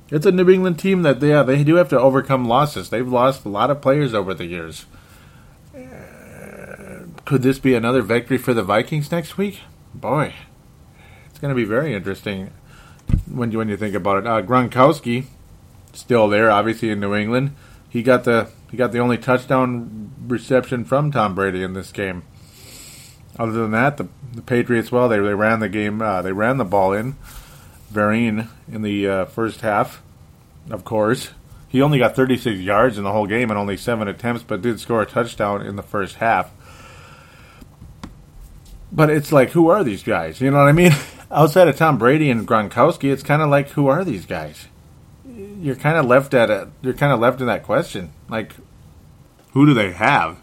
[0.09, 2.89] it's a New England team that they yeah they do have to overcome losses.
[2.89, 4.85] They've lost a lot of players over the years.
[7.25, 9.61] Could this be another victory for the Vikings next week?
[9.93, 10.33] Boy,
[11.27, 12.51] it's going to be very interesting
[13.31, 14.27] when you when you think about it.
[14.27, 15.25] Uh, Gronkowski
[15.93, 17.55] still there, obviously in New England.
[17.87, 22.23] He got the he got the only touchdown reception from Tom Brady in this game.
[23.39, 26.57] Other than that, the, the Patriots, well, they, they ran the game, uh, they ran
[26.57, 27.15] the ball in.
[27.91, 30.01] Vereen in the uh, first half,
[30.69, 31.29] of course.
[31.67, 34.79] He only got 36 yards in the whole game and only seven attempts, but did
[34.79, 36.51] score a touchdown in the first half.
[38.93, 40.39] But it's like, who are these guys?
[40.39, 40.91] You know what I mean?
[41.31, 44.67] Outside of Tom Brady and Gronkowski, it's kind of like, who are these guys?
[45.63, 46.67] you're kind of left at it.
[46.81, 48.11] You're kind of left in that question.
[48.27, 48.53] Like,
[49.51, 50.39] who do they have?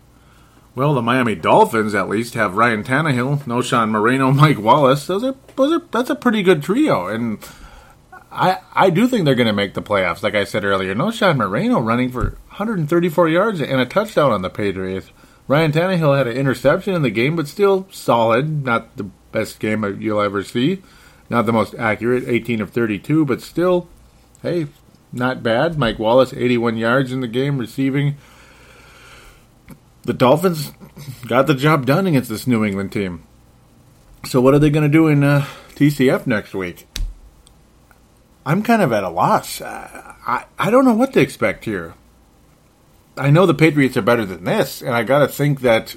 [0.75, 5.07] Well, the Miami Dolphins at least have Ryan Tannehill, Knowshon Moreno, Mike Wallace.
[5.07, 7.39] Those are, those are that's a pretty good trio, and
[8.33, 10.23] I I do think they're going to make the playoffs.
[10.23, 14.51] Like I said earlier, Knowshon Moreno running for 134 yards and a touchdown on the
[14.51, 15.11] Patriots.
[15.51, 18.65] Ryan Tannehill had an interception in the game, but still solid.
[18.65, 20.81] Not the best game you'll ever see.
[21.29, 23.89] Not the most accurate, 18 of 32, but still,
[24.43, 24.69] hey,
[25.13, 25.77] not bad.
[25.77, 28.17] Mike Wallace, 81 yards in the game, receiving.
[30.05, 30.73] The Dolphins
[31.27, 33.27] got the job done against this New England team.
[34.27, 36.87] So, what are they going to do in uh, TCF next week?
[38.47, 39.61] I'm kind of at a loss.
[39.61, 41.95] I, I, I don't know what to expect here.
[43.21, 45.95] I know the Patriots are better than this, and I got to think that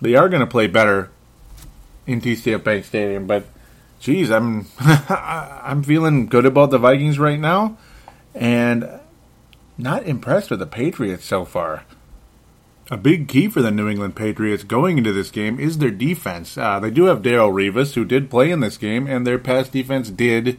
[0.00, 1.10] they are going to play better
[2.06, 3.26] in TCF Bank Stadium.
[3.26, 3.44] But,
[4.00, 7.76] geez, I'm I'm feeling good about the Vikings right now
[8.34, 8.88] and
[9.76, 11.84] not impressed with the Patriots so far.
[12.90, 16.56] A big key for the New England Patriots going into this game is their defense.
[16.56, 19.68] Uh, they do have Darrelle Revis, who did play in this game, and their pass
[19.68, 20.58] defense did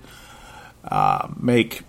[0.84, 1.82] uh, make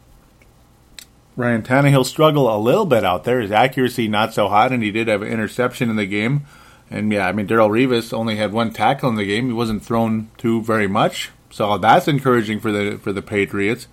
[1.39, 3.41] Ryan Tannehill struggle a little bit out there.
[3.41, 6.45] His accuracy not so hot, and he did have an interception in the game.
[6.91, 9.47] And yeah, I mean Darrelle Revis only had one tackle in the game.
[9.47, 13.87] He wasn't thrown to very much, so that's encouraging for the for the Patriots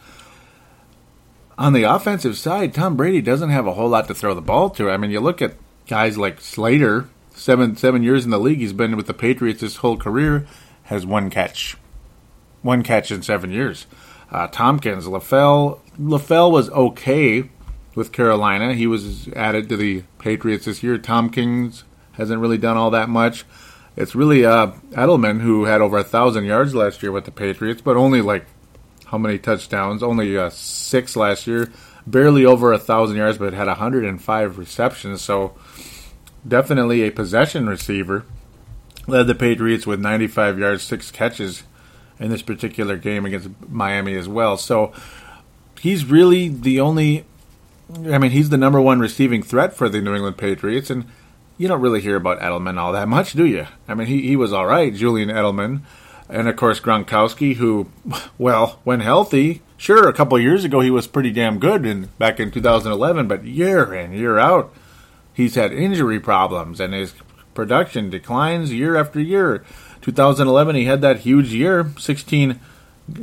[1.57, 4.69] on the offensive side, Tom Brady doesn't have a whole lot to throw the ball
[4.71, 4.89] to.
[4.89, 5.55] I mean, you look at
[5.87, 9.77] guys like Slater, seven seven years in the league, he's been with the Patriots his
[9.77, 10.45] whole career,
[10.83, 11.77] has one catch,
[12.61, 13.87] one catch in seven years.
[14.31, 17.49] Uh, Thompkins, LaFell, LaFell was okay
[17.95, 18.73] with Carolina.
[18.73, 20.97] He was added to the Patriots this year.
[20.97, 23.45] Thompkins hasn't really done all that much.
[23.95, 27.81] It's really uh, Edelman who had over a thousand yards last year with the Patriots,
[27.81, 28.45] but only like
[29.05, 30.03] how many touchdowns?
[30.03, 31.71] Only uh, six last year.
[32.05, 35.21] Barely over a thousand yards, but had 105 receptions.
[35.21, 35.55] So
[36.47, 38.25] definitely a possession receiver.
[39.07, 41.63] Led the Patriots with 95 yards, six catches
[42.19, 44.57] in this particular game against Miami as well.
[44.57, 44.93] So
[45.85, 47.25] he's really the only.
[48.05, 51.05] I mean, he's the number one receiving threat for the New England Patriots, and
[51.59, 53.67] you don't really hear about Edelman all that much, do you?
[53.87, 55.81] I mean, he, he was all right, Julian Edelman.
[56.27, 57.91] And of course, Gronkowski, who,
[58.39, 62.39] well, when healthy, sure, a couple years ago he was pretty damn good in, back
[62.39, 64.73] in 2011, but year in, year out,
[65.35, 67.13] he's had injury problems and his
[67.53, 69.63] production declines year after year.
[70.01, 72.59] 2011, he had that huge year, 16,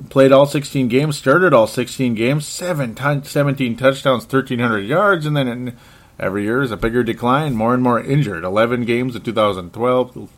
[0.08, 5.36] played all 16 games, started all 16 games, seven t- 17 touchdowns, 1,300 yards, and
[5.36, 5.76] then
[6.18, 8.44] every year is a bigger decline, more and more injured.
[8.44, 10.30] 11 games in 2012,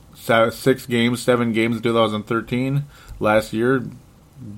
[0.53, 2.85] six games, seven games in 2013.
[3.21, 3.85] Last year,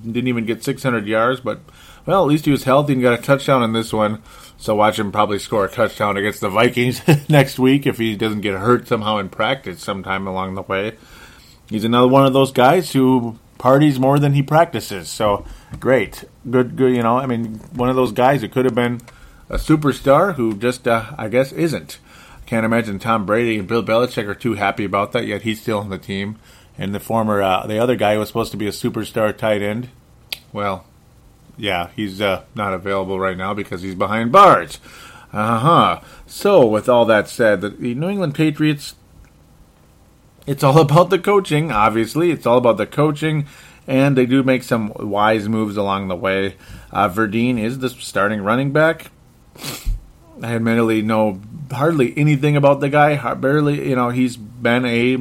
[0.03, 1.59] didn't even get 600 yards, but
[2.05, 4.21] well, at least he was healthy and got a touchdown in this one.
[4.57, 8.41] So watch him probably score a touchdown against the Vikings next week if he doesn't
[8.41, 10.97] get hurt somehow in practice sometime along the way.
[11.69, 15.09] He's another one of those guys who parties more than he practices.
[15.09, 15.45] So
[15.79, 16.95] great, good, good.
[16.95, 19.01] You know, I mean, one of those guys who could have been
[19.49, 21.99] a superstar who just, uh, I guess, isn't.
[22.45, 25.79] Can't imagine Tom Brady and Bill Belichick are too happy about that, yet he's still
[25.79, 26.37] on the team.
[26.77, 29.61] And the former, uh, the other guy who was supposed to be a superstar tight
[29.61, 29.89] end,
[30.53, 30.85] well,
[31.57, 34.79] yeah, he's uh, not available right now because he's behind bars.
[35.33, 36.01] Uh huh.
[36.25, 38.95] So, with all that said, the New England Patriots,
[40.47, 42.31] it's all about the coaching, obviously.
[42.31, 43.45] It's all about the coaching,
[43.85, 46.55] and they do make some wise moves along the way.
[46.91, 49.11] Uh, Vereen is the starting running back.
[50.41, 51.41] I admittedly know
[51.71, 53.33] hardly anything about the guy.
[53.35, 55.17] Barely, you know, he's been a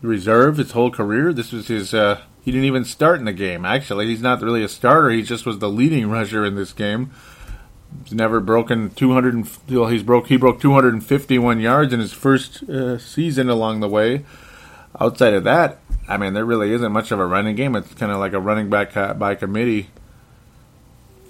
[0.00, 1.32] reserve his whole career.
[1.32, 1.92] This was his.
[1.92, 3.64] Uh, he didn't even start in the game.
[3.64, 5.10] Actually, he's not really a starter.
[5.10, 7.10] He just was the leading rusher in this game.
[8.04, 9.48] He's never broken 200.
[9.70, 10.28] well, he's broke.
[10.28, 14.24] He broke 251 yards in his first uh, season along the way.
[15.00, 15.78] Outside of that,
[16.08, 17.76] I mean, there really isn't much of a running game.
[17.76, 19.90] It's kind of like a running back by committee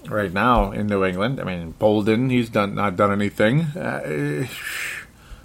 [0.07, 1.39] right now in New England.
[1.39, 3.61] I mean, Bolden, he's done not done anything.
[3.61, 4.47] Uh,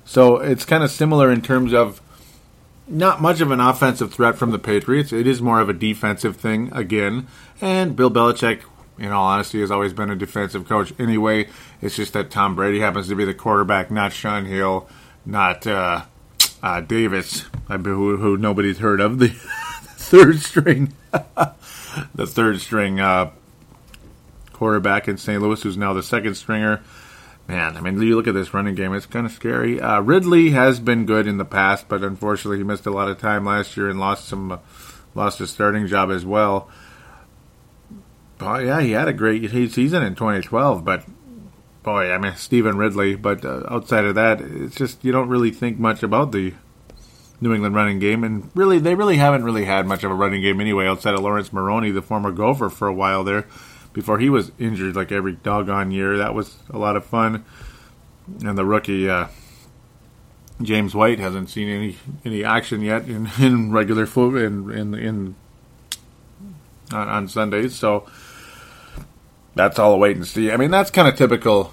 [0.04, 2.00] so it's kind of similar in terms of
[2.86, 5.12] not much of an offensive threat from the Patriots.
[5.12, 7.26] It is more of a defensive thing again.
[7.60, 8.62] And Bill Belichick,
[8.98, 11.48] in all honesty, has always been a defensive coach anyway.
[11.80, 14.88] It's just that Tom Brady happens to be the quarterback, not Shaun Hill,
[15.24, 16.04] not uh,
[16.64, 20.94] uh, Davis, who, who, nobody's heard of, the third string,
[22.14, 23.30] the third string uh,
[24.54, 25.42] quarterback in St.
[25.42, 26.80] Louis, who's now the second stringer.
[27.46, 29.78] Man, I mean, you look at this running game; it's kind of scary.
[29.78, 33.18] Uh, Ridley has been good in the past, but unfortunately, he missed a lot of
[33.18, 34.58] time last year and lost some, uh,
[35.14, 36.70] lost his starting job as well.
[38.38, 41.04] But yeah, he had a great season in 2012, but
[41.84, 43.14] boy, I mean, Stevan Ridley.
[43.14, 46.54] But uh, outside of that, it's just you don't really think much about the
[47.40, 50.42] New England running game, and really, they really haven't really had much of a running
[50.42, 53.46] game anyway, outside of Laurence Maroney, the former Gopher, for a while there
[53.94, 56.18] before he was injured like every doggone year.
[56.18, 57.44] That was a lot of fun.
[58.44, 59.28] And the rookie uh,
[60.60, 65.36] James White hasn't seen any any action yet in, in regular foot in in in
[66.92, 67.74] on, on Sundays.
[67.74, 68.06] So
[69.54, 70.50] that's all a wait and see.
[70.50, 71.72] I mean, that's kind of typical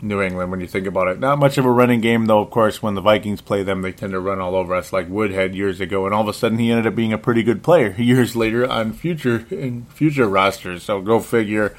[0.00, 1.20] New England when you think about it.
[1.20, 2.40] Not much of a running game, though.
[2.40, 5.08] Of course, when the Vikings play them, they tend to run all over us, like
[5.08, 6.06] Woodhead years ago.
[6.06, 8.68] And all of a sudden, he ended up being a pretty good player years later
[8.68, 10.82] on future in future rosters.
[10.82, 11.76] So go figure.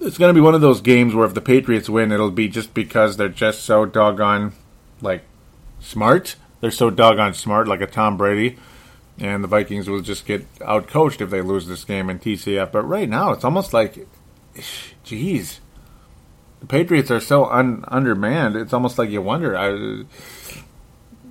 [0.00, 2.48] It's going to be one of those games where if the Patriots win, it'll be
[2.48, 4.52] just because they're just so doggone
[5.00, 5.22] like
[5.80, 6.36] smart.
[6.60, 8.58] They're so doggone smart, like a Tom Brady.
[9.20, 12.70] And the Vikings will just get outcoached if they lose this game in TCF.
[12.70, 14.06] But right now, it's almost like,
[15.04, 15.58] jeez
[16.60, 18.56] the Patriots are so un- undermanned.
[18.56, 20.04] It's almost like you wonder: I,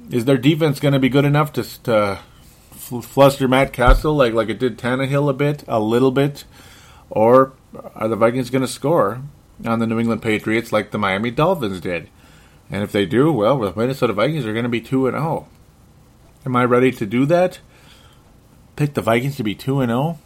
[0.09, 2.19] is their defense going to be good enough to, to
[2.69, 6.45] fluster Matt Cassel like like it did Tannehill a bit, a little bit,
[7.09, 7.53] or
[7.95, 9.21] are the Vikings going to score
[9.65, 12.09] on the New England Patriots like the Miami Dolphins did?
[12.69, 15.47] And if they do, well, the Minnesota Vikings are going to be two and zero.
[15.47, 15.53] Oh.
[16.45, 17.59] Am I ready to do that?
[18.77, 19.99] Pick the Vikings to be two and zero.
[19.99, 20.19] Oh?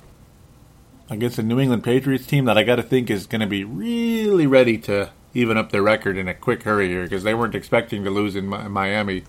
[1.11, 3.65] against the New England Patriots team that I got to think is going to be
[3.65, 7.53] really ready to even up their record in a quick hurry here because they weren't
[7.53, 9.23] expecting to lose in Miami.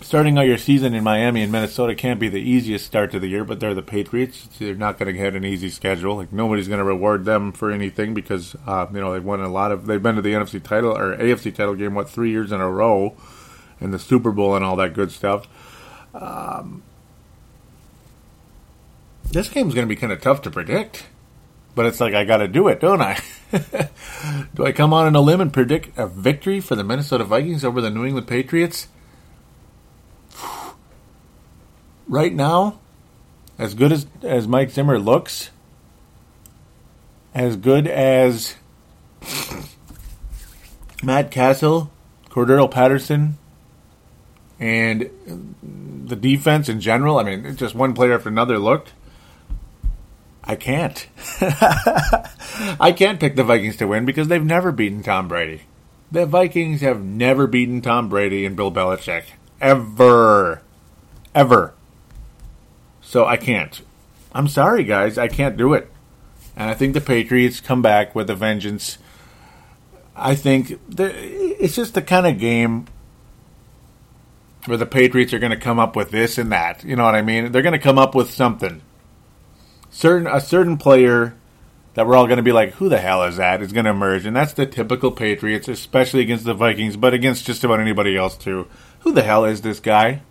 [0.00, 3.28] Starting out your season in Miami and Minnesota can't be the easiest start to the
[3.28, 4.48] year, but they're the Patriots.
[4.58, 6.16] They're not going to get an easy schedule.
[6.16, 9.48] Like nobody's going to reward them for anything because uh, you know they've won a
[9.48, 9.86] lot of.
[9.86, 12.68] They've been to the NFC title or AFC title game what three years in a
[12.68, 13.16] row,
[13.80, 15.46] and the Super Bowl and all that good stuff.
[16.14, 16.82] Um,
[19.32, 21.06] this game's going to be kind of tough to predict.
[21.74, 23.18] But it's like I got to do it, don't I?
[24.54, 27.64] do I come on in a limb and predict a victory for the Minnesota Vikings
[27.64, 28.88] over the New England Patriots?
[32.08, 32.78] right now,
[33.58, 35.50] as good as as Mike Zimmer looks,
[37.34, 38.56] as good as
[41.02, 41.90] Matt Cassel,
[42.28, 43.38] Cordarrelle Patterson,
[44.60, 45.10] and
[46.04, 47.18] the defense in general.
[47.18, 48.92] I mean, just one player after another looked.
[50.44, 51.06] I can't.
[51.40, 55.62] I can't pick the Vikings to win because they've never beaten Tom Brady.
[56.10, 59.24] The Vikings have never beaten Tom Brady and Bill Belichick.
[59.60, 60.62] Ever.
[61.34, 61.74] Ever.
[63.00, 63.80] So I can't.
[64.32, 65.16] I'm sorry, guys.
[65.16, 65.90] I can't do it.
[66.56, 68.98] And I think the Patriots come back with a vengeance.
[70.16, 72.86] I think it's just the kind of game
[74.66, 76.84] where the Patriots are going to come up with this and that.
[76.84, 77.52] You know what I mean?
[77.52, 78.82] They're going to come up with something
[79.92, 81.36] certain a certain player
[81.94, 83.62] that we're all going to be like, who the hell is that?
[83.62, 87.46] Is going to emerge, and that's the typical Patriots, especially against the Vikings, but against
[87.46, 88.66] just about anybody else too.
[89.00, 90.22] Who the hell is this guy?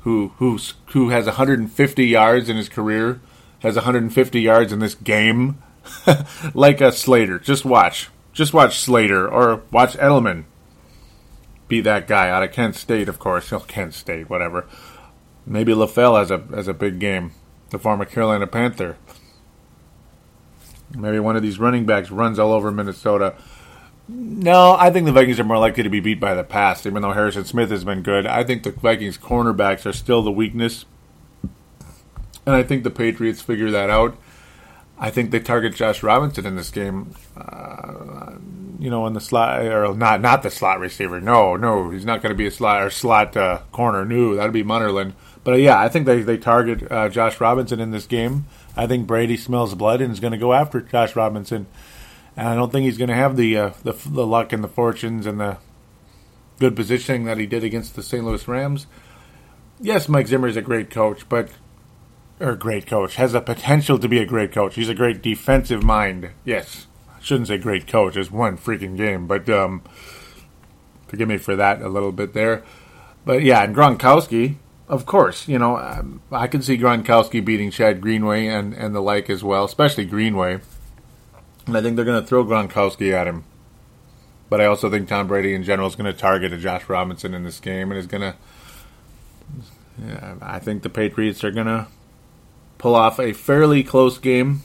[0.00, 3.20] Who who's who has 150 yards in his career,
[3.60, 5.62] has 150 yards in this game
[6.54, 7.38] like a Slater.
[7.38, 8.10] Just watch.
[8.32, 10.44] Just watch Slater or watch Edelman
[11.68, 13.52] beat that guy out of Kent State, of course.
[13.52, 14.66] Oh, Kent State, whatever.
[15.46, 17.32] Maybe LaFell has a has a big game.
[17.72, 18.98] The former Carolina Panther.
[20.94, 23.34] Maybe one of these running backs runs all over Minnesota.
[24.06, 27.00] No, I think the Vikings are more likely to be beat by the pass, even
[27.00, 28.26] though Harrison Smith has been good.
[28.26, 30.84] I think the Vikings cornerbacks are still the weakness.
[32.44, 34.18] And I think the Patriots figure that out.
[34.98, 37.14] I think they target Josh Robinson in this game.
[37.34, 38.34] Uh,
[38.78, 41.22] you know, in the slot or not not the slot receiver.
[41.22, 44.04] No, no, he's not going to be a slot or slot uh, corner.
[44.04, 45.14] No, that'd be Munnerlyn.
[45.44, 48.46] But yeah, I think they they target uh, Josh Robinson in this game.
[48.76, 51.66] I think Brady smells blood and is going to go after Josh Robinson.
[52.36, 54.68] And I don't think he's going to have the, uh, the the luck and the
[54.68, 55.58] fortunes and the
[56.58, 58.24] good positioning that he did against the St.
[58.24, 58.86] Louis Rams.
[59.80, 61.48] Yes, Mike Zimmer is a great coach, but
[62.40, 64.76] or great coach has the potential to be a great coach.
[64.76, 66.30] He's a great defensive mind.
[66.44, 68.16] Yes, I shouldn't say great coach.
[68.16, 69.82] It's one freaking game, but um,
[71.08, 72.62] forgive me for that a little bit there.
[73.24, 74.56] But yeah, and Gronkowski,
[74.92, 79.00] of course, you know um, I can see Gronkowski beating Chad Greenway and and the
[79.00, 80.60] like as well, especially Greenway.
[81.66, 83.44] And I think they're going to throw Gronkowski at him.
[84.50, 87.32] But I also think Tom Brady in general is going to target a Josh Robinson
[87.32, 88.34] in this game and is going to.
[90.04, 91.86] Yeah, I think the Patriots are going to
[92.76, 94.62] pull off a fairly close game.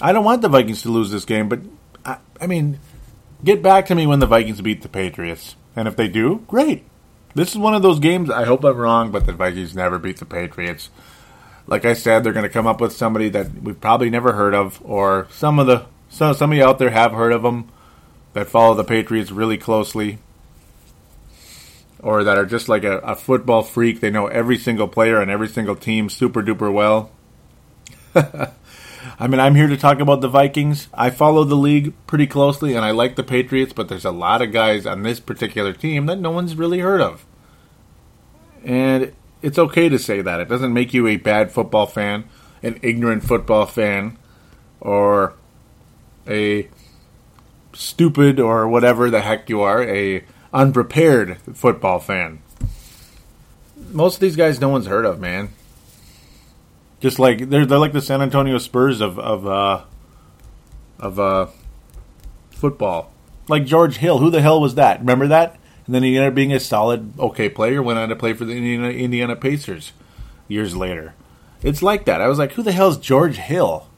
[0.00, 1.60] I don't want the Vikings to lose this game, but
[2.04, 2.80] I, I mean,
[3.44, 5.54] get back to me when the Vikings beat the Patriots.
[5.76, 6.84] And if they do, great.
[7.36, 8.30] This is one of those games.
[8.30, 10.90] I hope I'm wrong, but the Vikings never beat the Patriots
[11.66, 14.54] like I said, they're going to come up with somebody that we've probably never heard
[14.54, 17.70] of, or some of the some some of you out there have heard of them
[18.32, 20.18] that follow the Patriots really closely,
[22.00, 24.00] or that are just like a, a football freak.
[24.00, 27.10] They know every single player and every single team super duper well.
[29.18, 30.88] I mean, I'm here to talk about the Vikings.
[30.94, 34.42] I follow the league pretty closely, and I like the Patriots, but there's a lot
[34.42, 37.24] of guys on this particular team that no one's really heard of.
[38.64, 40.40] And it's okay to say that.
[40.40, 42.24] It doesn't make you a bad football fan,
[42.62, 44.18] an ignorant football fan,
[44.80, 45.34] or
[46.26, 46.68] a
[47.72, 52.40] stupid or whatever the heck you are, a unprepared football fan.
[53.92, 55.50] Most of these guys no one's heard of, man.
[57.00, 59.84] Just like they're they're like the San Antonio Spurs of of uh,
[60.98, 61.46] of uh,
[62.50, 63.12] football.
[63.48, 65.00] Like George Hill, who the hell was that?
[65.00, 65.58] Remember that?
[65.86, 67.82] And then he ended up being a solid, okay player.
[67.82, 69.92] Went on to play for the Indiana, Indiana Pacers
[70.48, 71.14] years later.
[71.62, 72.20] It's like that.
[72.20, 73.88] I was like, who the hell is George Hill?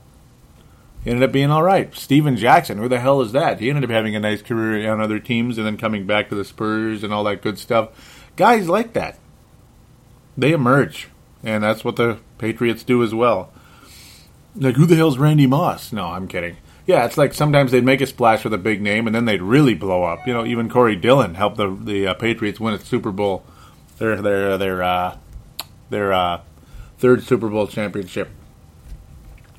[1.02, 1.94] He ended up being all right.
[1.94, 3.60] Stephen Jackson, who the hell is that?
[3.60, 6.34] He ended up having a nice career on other teams and then coming back to
[6.34, 8.26] the Spurs and all that good stuff.
[8.36, 9.18] Guys like that.
[10.36, 11.08] They emerge.
[11.44, 13.52] And that's what the Patriots do as well.
[14.56, 15.92] Like, who the hell's Randy Moss?
[15.92, 16.56] No, I'm kidding.
[16.86, 19.42] Yeah, it's like sometimes they'd make a splash with a big name, and then they'd
[19.42, 20.26] really blow up.
[20.26, 23.44] You know, even Corey Dillon helped the the uh, Patriots win a Super Bowl,
[23.98, 25.18] their their their uh,
[25.90, 26.40] their uh,
[26.98, 28.30] third Super Bowl championship.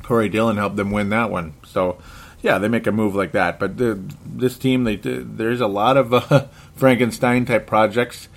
[0.02, 1.54] Corey Dillon helped them win that one.
[1.64, 2.00] So,
[2.42, 3.60] yeah, they make a move like that.
[3.60, 8.28] But the, this team, they there's a lot of uh, Frankenstein type projects,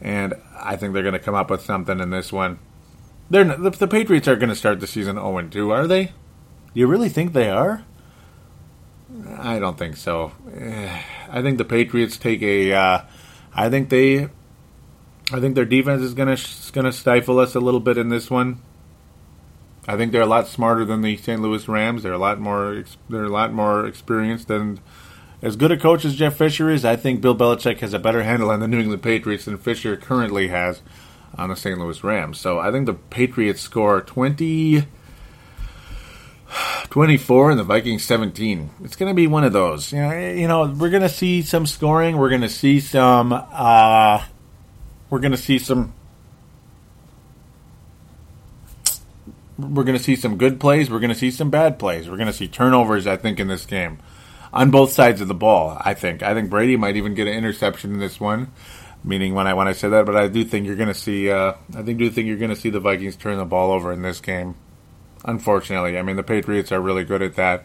[0.00, 2.58] and I think they're going to come up with something in this one.
[3.32, 6.12] They're the, the Patriots are going to start the season 0 and 2, are they?
[6.74, 7.82] You really think they are?
[9.38, 10.32] I don't think so.
[11.30, 12.74] I think the Patriots take a.
[12.74, 13.00] Uh,
[13.54, 14.28] I think they.
[15.32, 16.36] I think their defense is gonna
[16.72, 18.60] gonna stifle us a little bit in this one.
[19.88, 21.40] I think they're a lot smarter than the St.
[21.40, 22.02] Louis Rams.
[22.02, 22.84] They're a lot more.
[23.08, 24.78] They're a lot more experienced than.
[25.40, 28.22] As good a coach as Jeff Fisher is, I think Bill Belichick has a better
[28.22, 30.82] handle on the New England Patriots than Fisher currently has
[31.36, 31.78] on the St.
[31.78, 32.38] Louis Rams.
[32.38, 34.86] So I think the Patriots score twenty.
[36.90, 38.68] 24 and the Vikings 17.
[38.84, 39.90] It's going to be one of those.
[39.90, 42.18] You know, you know, we're going to see some scoring.
[42.18, 44.22] We're going to see some uh
[45.08, 45.94] we're going to see some
[49.58, 52.08] we're going to see some good plays, we're going to see some bad plays.
[52.08, 53.98] We're going to see turnovers I think in this game
[54.52, 56.22] on both sides of the ball, I think.
[56.22, 58.52] I think Brady might even get an interception in this one.
[59.04, 61.30] Meaning when I when I say that, but I do think you're going to see.
[61.30, 63.92] Uh, I think do think you're going to see the Vikings turn the ball over
[63.92, 64.54] in this game.
[65.24, 67.64] Unfortunately, I mean the Patriots are really good at that.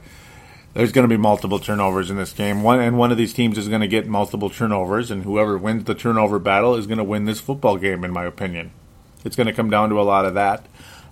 [0.74, 2.62] There's going to be multiple turnovers in this game.
[2.64, 5.86] One and one of these teams is going to get multiple turnovers, and whoever wins
[5.86, 8.72] the turnover battle is going to win this football game, in my opinion.
[9.24, 10.68] It's going to come down to a lot of that,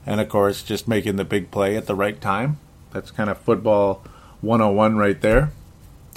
[0.05, 2.59] and of course, just making the big play at the right time.
[2.91, 4.03] That's kind of football
[4.41, 5.51] 101 right there.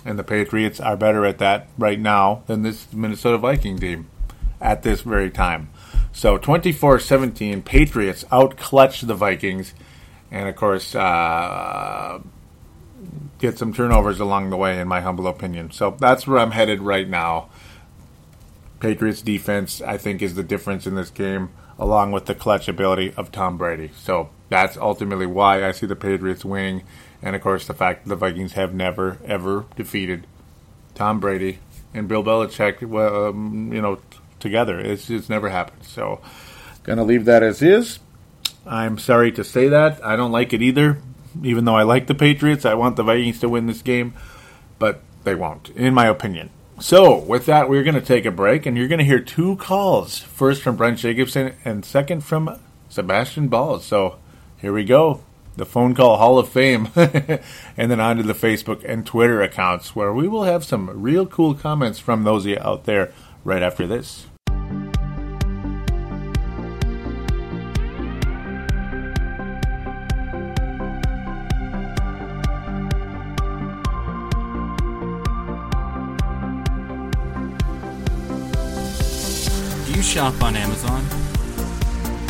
[0.05, 4.09] And the Patriots are better at that right now than this Minnesota Viking team
[4.61, 5.71] at this very time.
[6.13, 9.75] So 24 17, Patriots out clutch the Vikings
[10.31, 12.21] and of course, uh,
[13.39, 15.71] get some turnovers along the way, in my humble opinion.
[15.71, 17.49] So that's where I'm headed right now.
[18.81, 23.13] Patriots defense, I think, is the difference in this game, along with the clutch ability
[23.17, 23.91] of Tom Brady.
[23.97, 26.85] So that's ultimately why I see the Patriots winning,
[27.23, 30.27] and of course the fact that the Vikings have never ever defeated
[30.95, 31.59] Tom Brady
[31.95, 34.01] and Bill Belichick, um, you know,
[34.41, 34.79] together.
[34.79, 35.85] It's it's never happened.
[35.85, 36.21] So
[36.83, 37.99] gonna leave that as is.
[38.67, 40.05] I'm sorry to say that.
[40.05, 40.99] I don't like it either.
[41.43, 44.15] Even though I like the Patriots, I want the Vikings to win this game,
[44.79, 46.51] but they won't, in my opinion.
[46.81, 49.57] So, with that, we're going to take a break, and you're going to hear two
[49.57, 50.19] calls.
[50.19, 52.59] First from Brent Jacobson, and second from
[52.89, 53.85] Sebastian Balls.
[53.85, 54.19] So,
[54.59, 55.23] here we go.
[55.59, 60.15] The phone call Hall of Fame, and then onto the Facebook and Twitter accounts, where
[60.15, 63.85] we will have some real cool comments from those of you out there right after
[63.85, 64.29] this.
[79.87, 81.28] Do you shop on Amazon?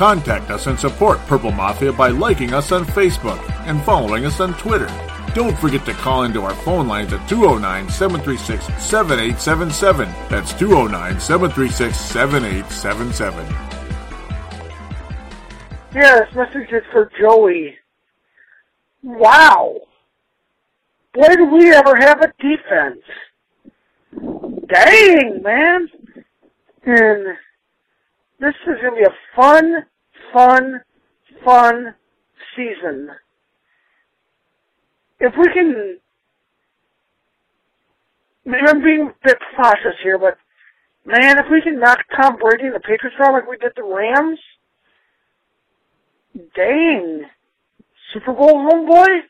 [0.00, 4.54] Contact us and support Purple Mafia by liking us on Facebook and following us on
[4.54, 4.88] Twitter.
[5.34, 10.08] Don't forget to call into our phone lines at 209 736 7877.
[10.30, 13.44] That's 209 736 7877.
[15.94, 17.76] Yeah, this message is for Joey.
[19.02, 19.80] Wow.
[21.12, 23.02] Boy, did we ever have a defense.
[24.66, 25.90] Dang, man.
[26.86, 27.36] And
[28.38, 29.84] this is going to be a fun,
[30.32, 30.80] fun,
[31.44, 31.94] fun
[32.56, 33.10] season.
[35.18, 35.98] If we can,
[38.44, 40.38] maybe I'm being a bit cautious here, but
[41.04, 43.82] man, if we can knock Tom Brady and the Patriots out like we did the
[43.82, 44.38] Rams,
[46.54, 47.24] dang.
[48.12, 49.20] Super Bowl homeboy?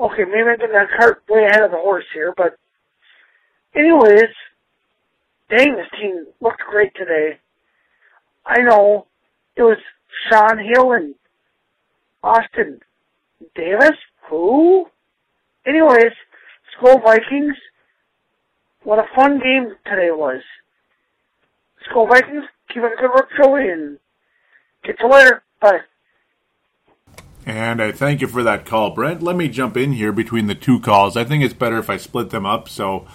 [0.00, 2.56] Okay, maybe I'm getting that cart way ahead of the horse here, but
[3.74, 4.30] anyways,
[5.50, 7.38] dang, this team looked great today.
[8.46, 9.07] I know
[9.58, 9.78] it was
[10.30, 11.14] Shaun Hill and
[12.22, 12.80] Austin
[13.56, 13.96] Davis.
[14.30, 14.86] Who?
[15.66, 16.12] Anyways,
[16.82, 17.56] let's Vikings.
[18.84, 20.42] What a fun game today was.
[21.80, 22.44] Let's Vikings.
[22.72, 23.98] Keep up the good work, Joey, and
[24.84, 25.42] get to later.
[25.60, 25.80] Bye.
[27.44, 29.22] And I thank you for that call, Brent.
[29.22, 31.16] Let me jump in here between the two calls.
[31.16, 32.68] I think it's better if I split them up.
[32.68, 33.06] So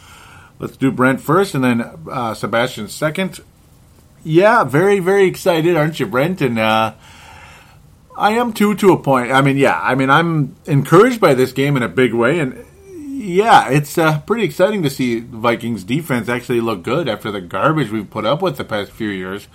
[0.59, 1.81] let's do Brent first and then
[2.11, 3.39] uh, Sebastian second.
[4.23, 6.41] Yeah, very, very excited, aren't you, Brent?
[6.41, 6.93] And uh,
[8.17, 9.31] I am too, to a point.
[9.31, 12.39] I mean, yeah, I mean, I'm encouraged by this game in a big way.
[12.39, 12.65] And
[13.09, 17.91] yeah, it's uh, pretty exciting to see Vikings defense actually look good after the garbage
[17.91, 19.47] we've put up with the past few years.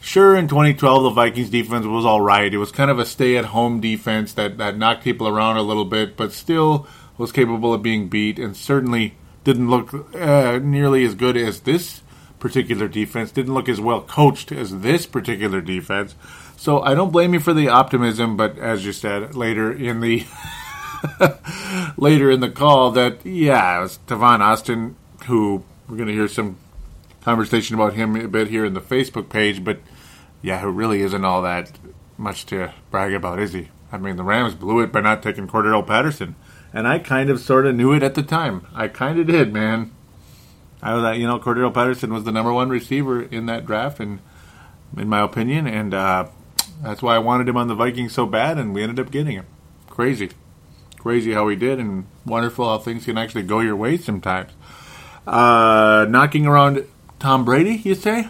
[0.00, 2.52] Sure, in 2012, the Vikings defense was all right.
[2.52, 5.62] It was kind of a stay at home defense that, that knocked people around a
[5.62, 6.86] little bit, but still
[7.18, 12.02] was capable of being beat and certainly didn't look uh, nearly as good as this
[12.46, 16.14] particular defense, didn't look as well coached as this particular defense.
[16.56, 20.24] So I don't blame you for the optimism, but as you said later in the
[21.96, 26.28] later in the call, that yeah, it was Tavon Austin who we're going to hear
[26.28, 26.56] some
[27.22, 29.78] conversation about him a bit here in the Facebook page, but
[30.42, 31.72] yeah, who really isn't all that
[32.16, 33.68] much to brag about, is he?
[33.90, 36.36] I mean, the Rams blew it by not taking Cordarrelle Patterson,
[36.72, 38.66] and I kind of sort of knew it at the time.
[38.74, 39.92] I kind of did, man.
[40.82, 43.98] I was, like, you know, Cordarrelle Patterson was the number one receiver in that draft,
[43.98, 44.20] and
[44.96, 46.26] in my opinion, and uh,
[46.82, 49.36] that's why I wanted him on the Vikings so bad, and we ended up getting
[49.36, 49.46] him.
[49.88, 50.30] Crazy,
[50.98, 54.52] crazy how he did, and wonderful how things can actually go your way sometimes.
[55.26, 56.86] Uh, knocking around
[57.18, 58.28] Tom Brady, you say?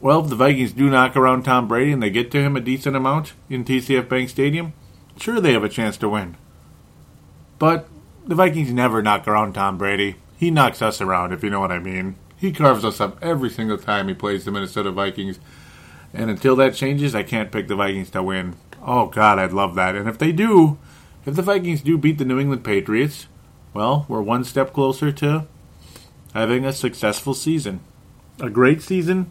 [0.00, 2.60] Well, if the Vikings do knock around Tom Brady and they get to him a
[2.60, 4.72] decent amount in TCF Bank Stadium,
[5.18, 6.36] sure they have a chance to win.
[7.58, 7.88] But
[8.26, 10.16] the Vikings never knock around Tom Brady.
[10.36, 12.16] He knocks us around, if you know what I mean.
[12.36, 15.38] He carves us up every single time he plays the Minnesota Vikings.
[16.12, 18.56] And until that changes, I can't pick the Vikings to win.
[18.82, 19.94] Oh, God, I'd love that.
[19.94, 20.78] And if they do,
[21.24, 23.26] if the Vikings do beat the New England Patriots,
[23.72, 25.46] well, we're one step closer to
[26.34, 27.80] having a successful season.
[28.38, 29.30] A great season,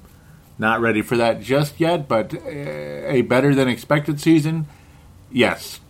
[0.58, 4.68] Not ready for that just yet, but a better than expected season,
[5.30, 5.82] yes.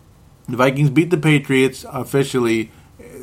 [0.48, 2.70] The Vikings beat the Patriots officially.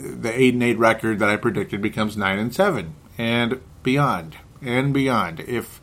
[0.04, 4.94] The eight and eight record that I predicted becomes nine and seven, and beyond, and
[4.94, 5.40] beyond.
[5.40, 5.80] If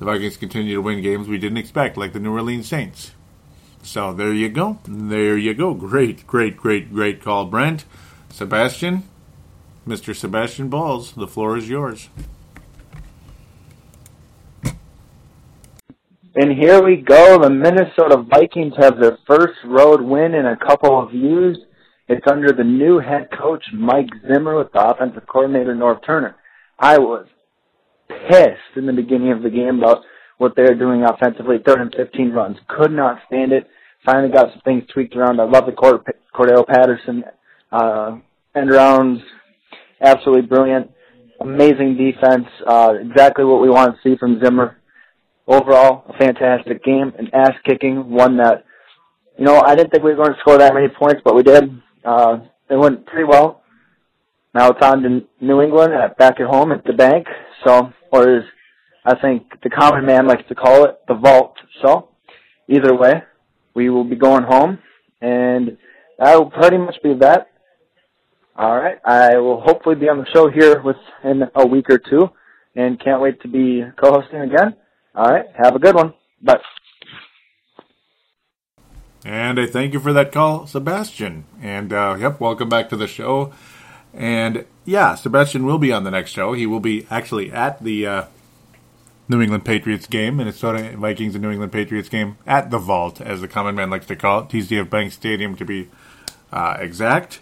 [0.00, 3.12] the Vikings continue to win games we didn't expect, like the New Orleans Saints.
[3.82, 4.80] So there you go.
[4.86, 5.74] There you go.
[5.74, 7.84] Great, great, great, great call, Brent.
[8.28, 9.04] Sebastian,
[9.86, 10.14] Mr.
[10.16, 12.08] Sebastian Balls, the floor is yours.
[16.34, 17.38] And here we go.
[17.38, 21.58] The Minnesota Vikings have their first road win in a couple of years.
[22.10, 26.34] It's under the new head coach, Mike Zimmer, with the offensive coordinator, Norv Turner.
[26.76, 27.24] I was
[28.08, 30.02] pissed in the beginning of the game about
[30.38, 31.58] what they were doing offensively.
[31.64, 32.56] Third and 15 runs.
[32.66, 33.68] Could not stand it.
[34.04, 35.38] Finally got some things tweaked around.
[35.38, 36.00] I love the Cord-
[36.34, 37.22] Cordarrelle Patterson
[37.70, 38.18] uh,
[38.56, 39.20] end rounds.
[40.00, 40.90] Absolutely brilliant.
[41.40, 42.48] Amazing defense.
[42.66, 44.78] Uh, exactly what we want to see from Zimmer
[45.46, 48.64] overall, a fantastic game, an ass kicking, one that,
[49.38, 51.44] you know, I didn't think we were going to score that many points, but we
[51.44, 51.80] did.
[52.04, 52.38] Uh,
[52.68, 53.62] it went pretty well.
[54.54, 57.26] Now it's on to New England at, back at home at the bank.
[57.64, 58.44] So, or as
[59.04, 61.54] I think the common man likes to call it, the vault.
[61.82, 62.08] So,
[62.68, 63.22] either way,
[63.74, 64.78] we will be going home,
[65.20, 65.76] and
[66.18, 67.48] that will pretty much be that.
[68.56, 72.28] All right, I will hopefully be on the show here within a week or two,
[72.74, 74.74] and can't wait to be co-hosting again.
[75.14, 75.46] All right.
[75.56, 76.14] Have a good one.
[76.40, 76.60] Bye.
[79.24, 81.44] And I thank you for that call, Sebastian.
[81.60, 83.52] And uh, yep, welcome back to the show.
[84.14, 86.52] And yeah, Sebastian will be on the next show.
[86.52, 88.24] He will be actually at the uh,
[89.28, 93.40] New England Patriots game, Minnesota Vikings and New England Patriots game at the Vault, as
[93.40, 95.88] the common man likes to call it, TCF Bank Stadium to be
[96.52, 97.40] uh, exact.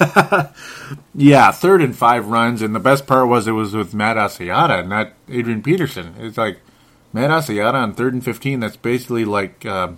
[1.14, 4.86] yeah, third and five runs, and the best part was it was with Matt Asiata,
[4.86, 6.14] not Adrian Peterson.
[6.18, 6.58] It's like
[7.12, 8.58] Matt Asiata on third and fifteen.
[8.58, 9.92] That's basically like, uh,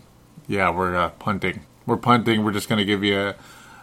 [0.47, 1.65] yeah, we're uh, punting.
[1.87, 2.45] We're punting.
[2.45, 3.35] We're just going to give you a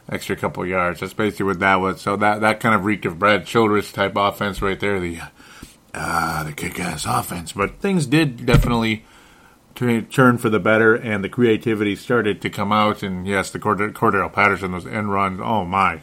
[0.10, 1.00] extra couple yards.
[1.00, 2.02] That's basically what that was.
[2.02, 5.00] So that that kind of reeked of Brad Childress type offense right there.
[5.00, 5.20] The
[5.94, 9.06] uh, the kick ass offense, but things did definitely
[9.76, 13.02] turn for the better, and the creativity started to come out.
[13.02, 15.40] And yes, the Cord- Cordarrelle Patterson, those end runs.
[15.42, 16.02] Oh my,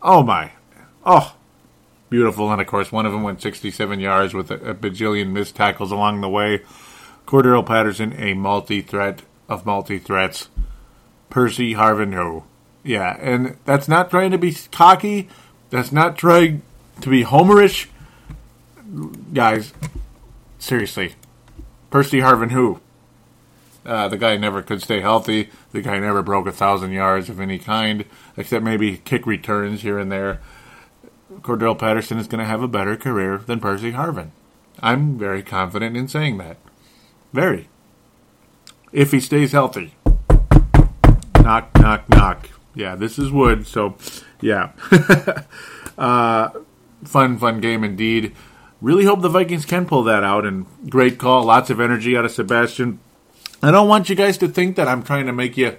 [0.00, 0.52] oh my,
[1.04, 1.36] oh
[2.08, 2.50] beautiful.
[2.50, 5.92] And of course, one of them went 67 yards with a, a bajillion missed tackles
[5.92, 6.62] along the way.
[7.26, 10.48] Cordarrelle Patterson, a multi threat of multi threats.
[11.28, 12.44] Percy Harvin, who,
[12.82, 15.28] yeah, and that's not trying to be cocky.
[15.68, 16.62] That's not trying
[17.02, 17.86] to be homerish.
[19.32, 19.72] Guys,
[20.58, 21.14] seriously,
[21.90, 22.80] Percy Harvin, who?
[23.86, 25.50] Uh, the guy never could stay healthy.
[25.72, 28.04] The guy never broke a thousand yards of any kind,
[28.36, 30.40] except maybe kick returns here and there.
[31.40, 34.30] Cordarrelle Patterson is going to have a better career than Percy Harvin.
[34.80, 36.56] I'm very confident in saying that.
[37.32, 37.69] Very.
[38.92, 39.94] If he stays healthy.
[41.36, 42.48] Knock, knock, knock.
[42.74, 43.96] Yeah, this is wood, so
[44.40, 44.72] yeah.
[45.98, 46.50] uh,
[47.04, 48.34] fun, fun game indeed.
[48.80, 51.44] Really hope the Vikings can pull that out, and great call.
[51.44, 52.98] Lots of energy out of Sebastian.
[53.62, 55.76] I don't want you guys to think that I'm trying to make you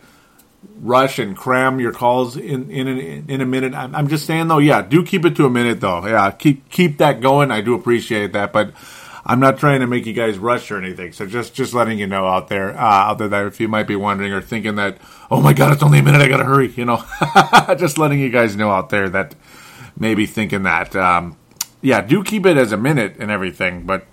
[0.80, 3.74] rush and cram your calls in in in in a minute.
[3.74, 6.06] I'm, I'm just saying though, yeah, do keep it to a minute though.
[6.06, 7.52] Yeah, keep keep that going.
[7.52, 8.74] I do appreciate that, but
[9.26, 11.12] I'm not trying to make you guys rush or anything.
[11.12, 13.88] So just just letting you know out there, uh, out there that if you might
[13.88, 14.98] be wondering or thinking that,
[15.30, 16.72] oh my god, it's only a minute, I gotta hurry.
[16.72, 17.04] You know,
[17.78, 19.36] just letting you guys know out there that
[19.98, 20.96] maybe thinking that.
[20.96, 21.38] Um,
[21.82, 24.06] yeah, do keep it as a minute and everything, but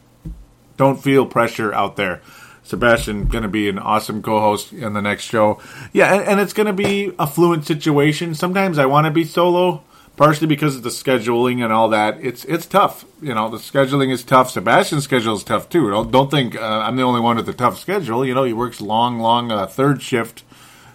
[0.76, 2.22] don't feel pressure out there.
[2.62, 5.58] Sebastian going to be an awesome co-host in the next show.
[5.92, 8.34] Yeah, and, and it's going to be a fluent situation.
[8.34, 9.84] Sometimes I want to be solo,
[10.18, 12.18] partially because of the scheduling and all that.
[12.20, 13.06] It's it's tough.
[13.22, 14.50] You know, the scheduling is tough.
[14.50, 15.90] Sebastian's schedule is tough too.
[15.90, 18.26] Don't don't think uh, I'm the only one with a tough schedule.
[18.26, 20.42] You know, he works long, long uh, third shift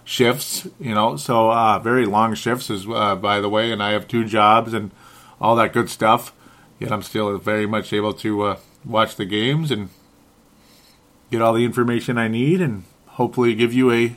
[0.04, 0.68] shifts.
[0.78, 3.72] You know, so uh, very long shifts as uh, by the way.
[3.72, 4.92] And I have two jobs and
[5.40, 6.32] all that good stuff.
[6.78, 9.88] Yet I'm still very much able to uh, watch the games and
[11.30, 14.16] get all the information I need and hopefully give you a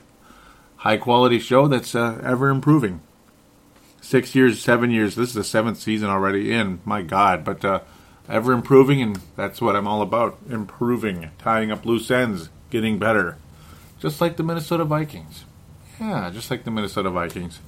[0.78, 3.02] high quality show that's uh, ever improving.
[4.08, 5.16] Six years, seven years.
[5.16, 6.80] This is the seventh season already in.
[6.86, 7.82] My God, but uh,
[8.30, 13.38] ever improving, and that's what I'm all about: improving, tying up loose ends, getting better,
[14.00, 15.44] just like the Minnesota Vikings.
[16.00, 17.60] Yeah, just like the Minnesota Vikings.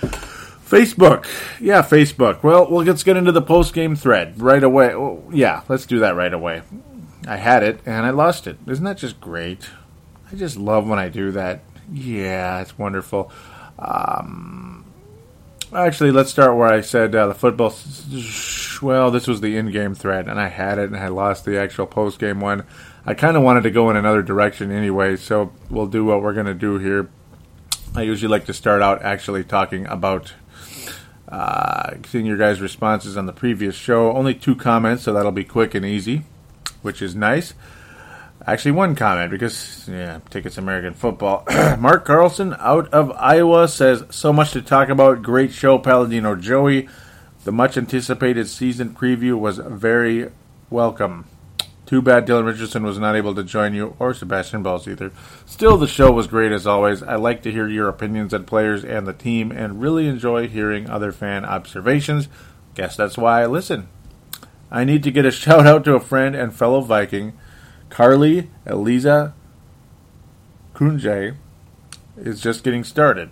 [0.00, 1.26] Facebook.
[1.60, 2.42] Yeah, Facebook.
[2.42, 4.94] Well, well, let's get into the post game thread right away.
[4.94, 6.62] Oh, yeah, let's do that right away.
[7.28, 8.56] I had it and I lost it.
[8.66, 9.68] Isn't that just great?
[10.32, 11.64] I just love when I do that.
[11.92, 13.30] Yeah, it's wonderful.
[13.78, 14.81] Um,
[15.74, 17.74] actually, let's start where I said uh, the football.
[18.82, 21.86] well, this was the in-game thread, and I had it, and I lost the actual
[21.86, 22.64] post-game one.
[23.04, 26.34] I kind of wanted to go in another direction anyway, so we'll do what we're
[26.34, 27.08] going to do here.
[27.94, 30.32] I usually like to start out actually talking about
[31.28, 34.12] uh, seeing your guys' responses on the previous show.
[34.12, 36.24] Only two comments, so that'll be quick and easy,
[36.82, 37.54] which is nice.
[38.44, 41.44] Actually, one comment because yeah, tickets American football.
[41.78, 45.22] Mark Carlson out of Iowa says so much to talk about.
[45.22, 46.88] Great show, Paladino Joey.
[47.44, 50.30] The much anticipated season preview was very
[50.70, 51.26] welcome.
[51.86, 55.12] Too bad Dylan Richardson was not able to join you or Sebastian Balls either.
[55.44, 57.02] Still, the show was great as always.
[57.02, 60.88] I like to hear your opinions on players and the team and really enjoy hearing
[60.88, 62.28] other fan observations.
[62.74, 63.88] Guess that's why I listen.
[64.70, 67.34] I need to get a shout out to a friend and fellow Viking.
[67.92, 69.34] Carly Eliza
[70.74, 71.36] Kunje
[72.16, 73.28] is just getting started.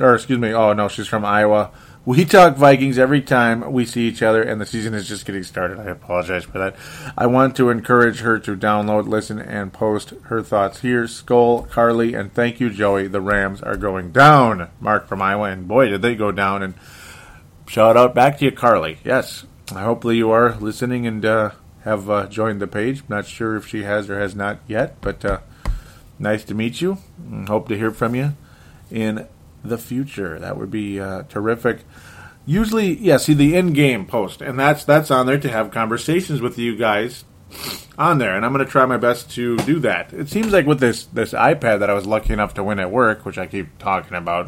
[0.00, 1.70] Or, excuse me, oh no, she's from Iowa.
[2.04, 5.44] We talk Vikings every time we see each other, and the season is just getting
[5.44, 5.78] started.
[5.78, 6.74] I apologize for that.
[7.16, 11.04] I want to encourage her to download, listen, and post her thoughts here.
[11.04, 13.06] Skol, Carly, and thank you, Joey.
[13.06, 14.68] The Rams are going down.
[14.80, 16.64] Mark from Iowa, and boy, did they go down.
[16.64, 16.74] And
[17.68, 18.98] shout out back to you, Carly.
[19.04, 21.50] Yes, hopefully you are listening and uh,
[21.84, 23.02] have uh, joined the page.
[23.08, 25.40] Not sure if she has or has not yet, but uh,
[26.18, 26.98] nice to meet you.
[27.46, 28.34] Hope to hear from you
[28.90, 29.26] in
[29.62, 30.38] the future.
[30.38, 31.84] That would be uh, terrific.
[32.46, 36.58] Usually, yeah, see the in-game post, and that's that's on there to have conversations with
[36.58, 37.24] you guys
[37.98, 40.12] on there, and I'm going to try my best to do that.
[40.12, 42.90] It seems like with this this iPad that I was lucky enough to win at
[42.90, 44.46] work, which I keep talking about,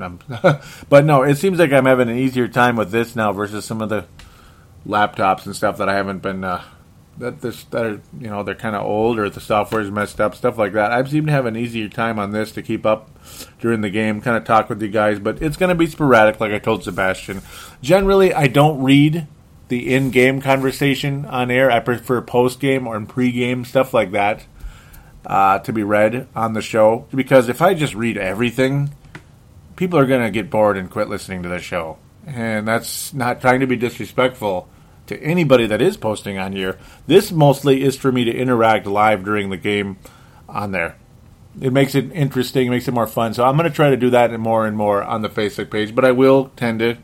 [0.88, 3.82] but no, it seems like I'm having an easier time with this now versus some
[3.82, 4.06] of the
[4.86, 6.62] laptops and stuff that I haven't been uh,
[7.18, 10.34] that this that are you know they're kind of old or the software's messed up,
[10.34, 10.92] stuff like that.
[10.92, 13.10] I seem to have an easier time on this to keep up
[13.60, 16.40] during the game, kind of talk with you guys, but it's going to be sporadic,
[16.40, 17.42] like I told Sebastian.
[17.82, 19.26] Generally, I don't read
[19.68, 21.70] the in-game conversation on air.
[21.70, 24.44] I prefer post-game or pre-game stuff like that
[25.24, 28.90] uh, to be read on the show because if I just read everything,
[29.76, 33.40] people are going to get bored and quit listening to the show, and that's not
[33.40, 34.68] trying to be disrespectful
[35.10, 36.78] to anybody that is posting on here.
[37.06, 39.98] This mostly is for me to interact live during the game
[40.48, 40.96] on there.
[41.60, 43.34] It makes it interesting, makes it more fun.
[43.34, 45.94] So I'm going to try to do that more and more on the Facebook page,
[45.94, 46.96] but I will tend to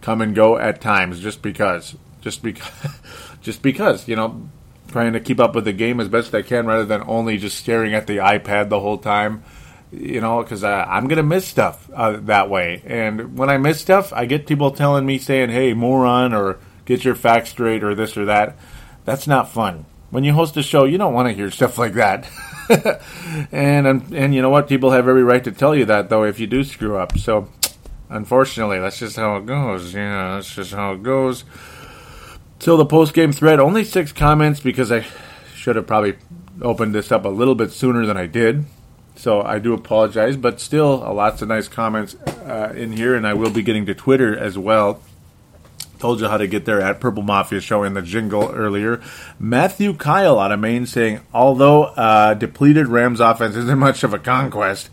[0.00, 2.70] come and go at times just because, just because,
[3.42, 4.48] just because, you know,
[4.88, 7.58] trying to keep up with the game as best I can rather than only just
[7.58, 9.42] staring at the iPad the whole time.
[9.90, 13.78] You know, because uh, I'm gonna miss stuff uh, that way, and when I miss
[13.78, 16.58] stuff, I get people telling me saying, "Hey, moron," or
[16.94, 18.56] get your facts straight or this or that.
[19.04, 19.86] That's not fun.
[20.10, 22.28] When you host a show, you don't want to hear stuff like that.
[23.50, 24.68] and and you know what?
[24.68, 27.18] People have every right to tell you that though if you do screw up.
[27.18, 27.48] So
[28.08, 29.94] unfortunately, that's just how it goes.
[29.94, 31.44] Yeah, that's just how it goes.
[32.60, 35.04] So the post game thread, only six comments because I
[35.54, 36.16] should have probably
[36.60, 38.64] opened this up a little bit sooner than I did.
[39.16, 43.34] So I do apologize, but still, lots of nice comments uh, in here, and I
[43.34, 45.02] will be getting to Twitter as well
[46.02, 49.00] Told you how to get there at Purple Mafia Show in the jingle earlier.
[49.38, 54.18] Matthew Kyle out of Maine saying, although uh, depleted Rams offense isn't much of a
[54.18, 54.90] conquest,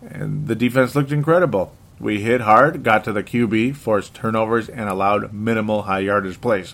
[0.00, 1.76] and the defense looked incredible.
[2.00, 6.72] We hit hard, got to the QB, forced turnovers, and allowed minimal high yardage plays.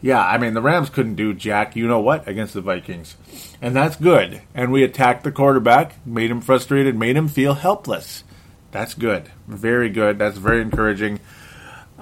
[0.00, 3.16] Yeah, I mean, the Rams couldn't do jack, you know what, against the Vikings.
[3.60, 4.40] And that's good.
[4.54, 8.24] And we attacked the quarterback, made him frustrated, made him feel helpless.
[8.70, 9.30] That's good.
[9.46, 10.18] Very good.
[10.18, 11.20] That's very encouraging.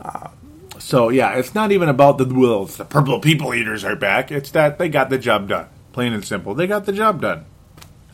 [0.01, 0.29] Uh,
[0.89, 4.33] so yeah, it's not even about the well, the purple people eaters are back.
[4.33, 6.55] It's that they got the job done, plain and simple.
[6.55, 7.45] They got the job done.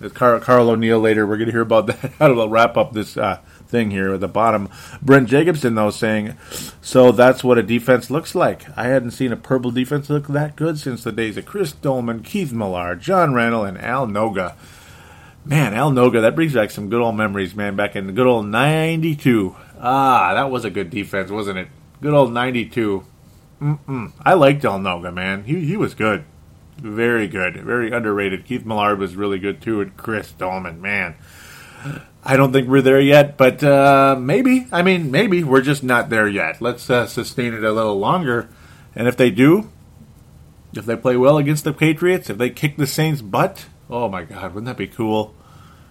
[0.00, 1.24] It's Carl, Carl O'Neill later.
[1.24, 2.10] We're going to hear about that.
[2.18, 4.68] How to wrap up this uh, thing here at the bottom.
[5.00, 6.36] Brent Jacobson though saying,
[6.82, 8.66] so that's what a defense looks like.
[8.76, 12.24] I hadn't seen a purple defense look that good since the days of Chris Doleman,
[12.24, 14.56] Keith Millard, John Randle, and Al Noga.
[15.44, 17.76] Man, Al Noga, that brings back some good old memories, man.
[17.76, 19.54] Back in the good old '92.
[19.80, 21.68] Ah, that was a good defense, wasn't it?
[22.04, 23.02] Good old 92.
[23.62, 24.12] Mm-mm.
[24.20, 25.44] I liked Del Noga, man.
[25.44, 26.26] He, he was good.
[26.76, 27.56] Very good.
[27.56, 28.44] Very underrated.
[28.44, 29.80] Keith Millard was really good, too.
[29.80, 31.14] And Chris Doleman, man.
[32.22, 34.66] I don't think we're there yet, but uh, maybe.
[34.70, 35.42] I mean, maybe.
[35.42, 36.60] We're just not there yet.
[36.60, 38.50] Let's uh, sustain it a little longer.
[38.94, 39.70] And if they do,
[40.74, 44.24] if they play well against the Patriots, if they kick the Saints' butt, oh my
[44.24, 45.34] God, wouldn't that be cool?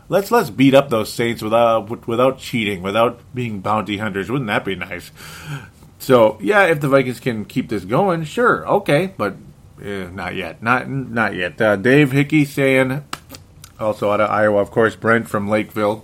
[0.09, 4.29] Let's let's beat up those Saints without without cheating, without being bounty hunters.
[4.29, 5.09] Wouldn't that be nice?
[6.03, 9.35] So yeah, if the Vikings can keep this going, sure, okay, but
[9.81, 11.61] eh, not yet, not not yet.
[11.61, 13.05] Uh, Dave Hickey saying,
[13.79, 16.03] also out of Iowa, of course, Brent from Lakeville,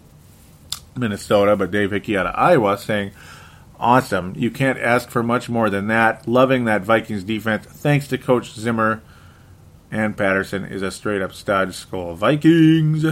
[0.96, 3.12] Minnesota, but Dave Hickey out of Iowa saying,
[3.78, 4.34] awesome.
[4.38, 6.26] You can't ask for much more than that.
[6.26, 7.66] Loving that Vikings defense.
[7.66, 9.02] Thanks to Coach Zimmer
[9.92, 11.70] and Patterson is a straight up stud.
[11.70, 13.06] Skol Vikings.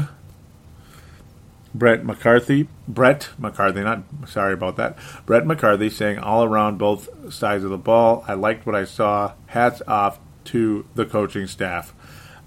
[1.77, 4.97] Brett McCarthy, Brett McCarthy, not sorry about that.
[5.25, 8.23] Brett McCarthy saying all around both sides of the ball.
[8.27, 9.33] I liked what I saw.
[9.47, 11.93] Hats off to the coaching staff.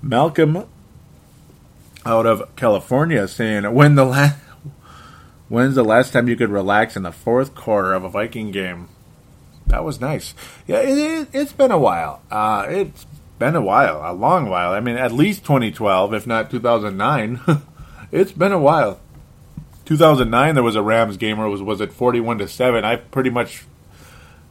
[0.03, 0.66] Malcolm
[2.07, 4.39] out of California saying when the last
[5.49, 8.89] when's the last time you could relax in the fourth quarter of a Viking game?
[9.66, 10.35] That was nice.
[10.66, 12.22] Yeah, it, it, has been a while.
[12.31, 13.07] Uh, it's
[13.39, 14.72] been a while, a long while.
[14.72, 17.41] I mean, at least 2012, if not 2009.
[18.12, 18.99] it's been a while.
[19.91, 22.84] 2009, there was a Rams game where it was was it 41 to seven.
[22.84, 23.64] I pretty much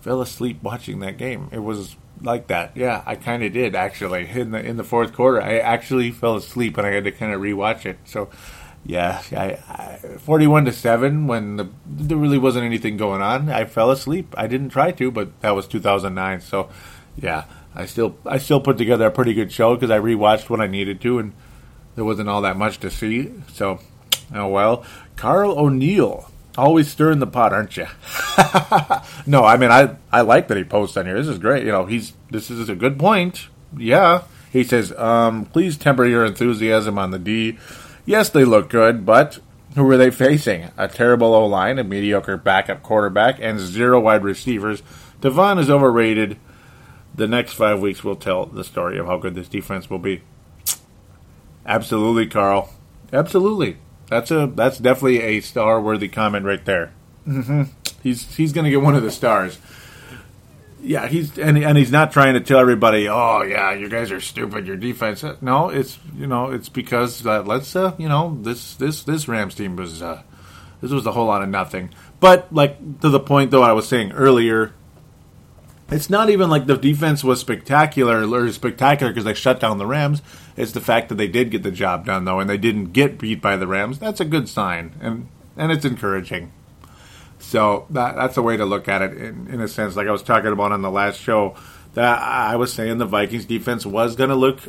[0.01, 1.47] fell asleep watching that game.
[1.53, 2.75] It was like that.
[2.75, 5.41] Yeah, I kind of did actually in the in the fourth quarter.
[5.41, 7.99] I actually fell asleep and I had to kind of rewatch it.
[8.03, 8.27] So,
[8.85, 13.47] yeah, I, I, 41 to seven when the, there really wasn't anything going on.
[13.47, 14.35] I fell asleep.
[14.37, 16.41] I didn't try to, but that was 2009.
[16.41, 16.67] So,
[17.15, 20.59] yeah, I still I still put together a pretty good show because I rewatched what
[20.59, 21.31] I needed to and
[21.95, 23.31] there wasn't all that much to see.
[23.53, 23.79] So,
[24.35, 24.83] oh well.
[25.19, 27.87] Carl O'Neill always stirring the pot, aren't you?
[29.27, 31.17] no, I mean I I like that he posts on here.
[31.17, 31.65] This is great.
[31.65, 33.49] You know, he's this is a good point.
[33.75, 37.57] Yeah, he says, um, please temper your enthusiasm on the D.
[38.05, 39.39] Yes, they look good, but
[39.75, 40.71] who are they facing?
[40.77, 44.81] A terrible O line, a mediocre backup quarterback, and zero wide receivers.
[45.19, 46.37] Devon is overrated.
[47.13, 50.21] The next five weeks will tell the story of how good this defense will be.
[51.65, 52.73] Absolutely, Carl.
[53.11, 53.79] Absolutely.
[54.09, 56.91] That's a that's definitely a star worthy comment right there.
[57.27, 57.63] Mm-hmm.
[58.01, 59.59] He's he's going to get one of the stars.
[60.81, 64.21] Yeah, he's and and he's not trying to tell everybody, oh yeah, you guys are
[64.21, 65.23] stupid, your defense.
[65.41, 69.55] No, it's you know it's because uh, let's uh, you know this this this Rams
[69.55, 70.23] team was uh,
[70.81, 71.93] this was a whole lot of nothing.
[72.19, 74.73] But like to the point though, I was saying earlier,
[75.91, 79.85] it's not even like the defense was spectacular or spectacular because they shut down the
[79.85, 80.21] Rams.
[80.55, 83.17] It's the fact that they did get the job done though, and they didn't get
[83.17, 83.99] beat by the Rams.
[83.99, 85.27] That's a good sign, and
[85.57, 86.51] and it's encouraging.
[87.39, 89.95] So that that's a way to look at it in, in a sense.
[89.95, 91.55] Like I was talking about on the last show,
[91.93, 94.59] that I was saying the Vikings defense was going to look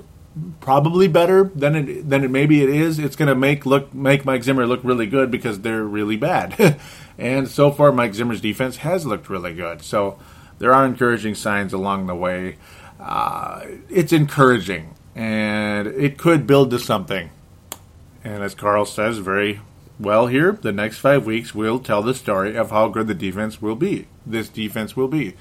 [0.60, 2.98] probably better than it than it maybe it is.
[2.98, 6.80] It's going to make look make Mike Zimmer look really good because they're really bad.
[7.18, 9.82] and so far, Mike Zimmer's defense has looked really good.
[9.82, 10.18] So
[10.61, 12.56] there are encouraging signs along the way.
[13.00, 17.30] Uh, it's encouraging, and it could build to something.
[18.22, 19.61] And as Carl says very
[19.98, 23.62] well here, the next five weeks will tell the story of how good the defense
[23.62, 24.06] will be.
[24.26, 25.34] This defense will be.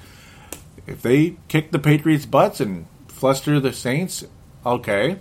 [0.86, 4.24] If they kick the Patriots' butts and fluster the Saints,
[4.64, 5.18] okay,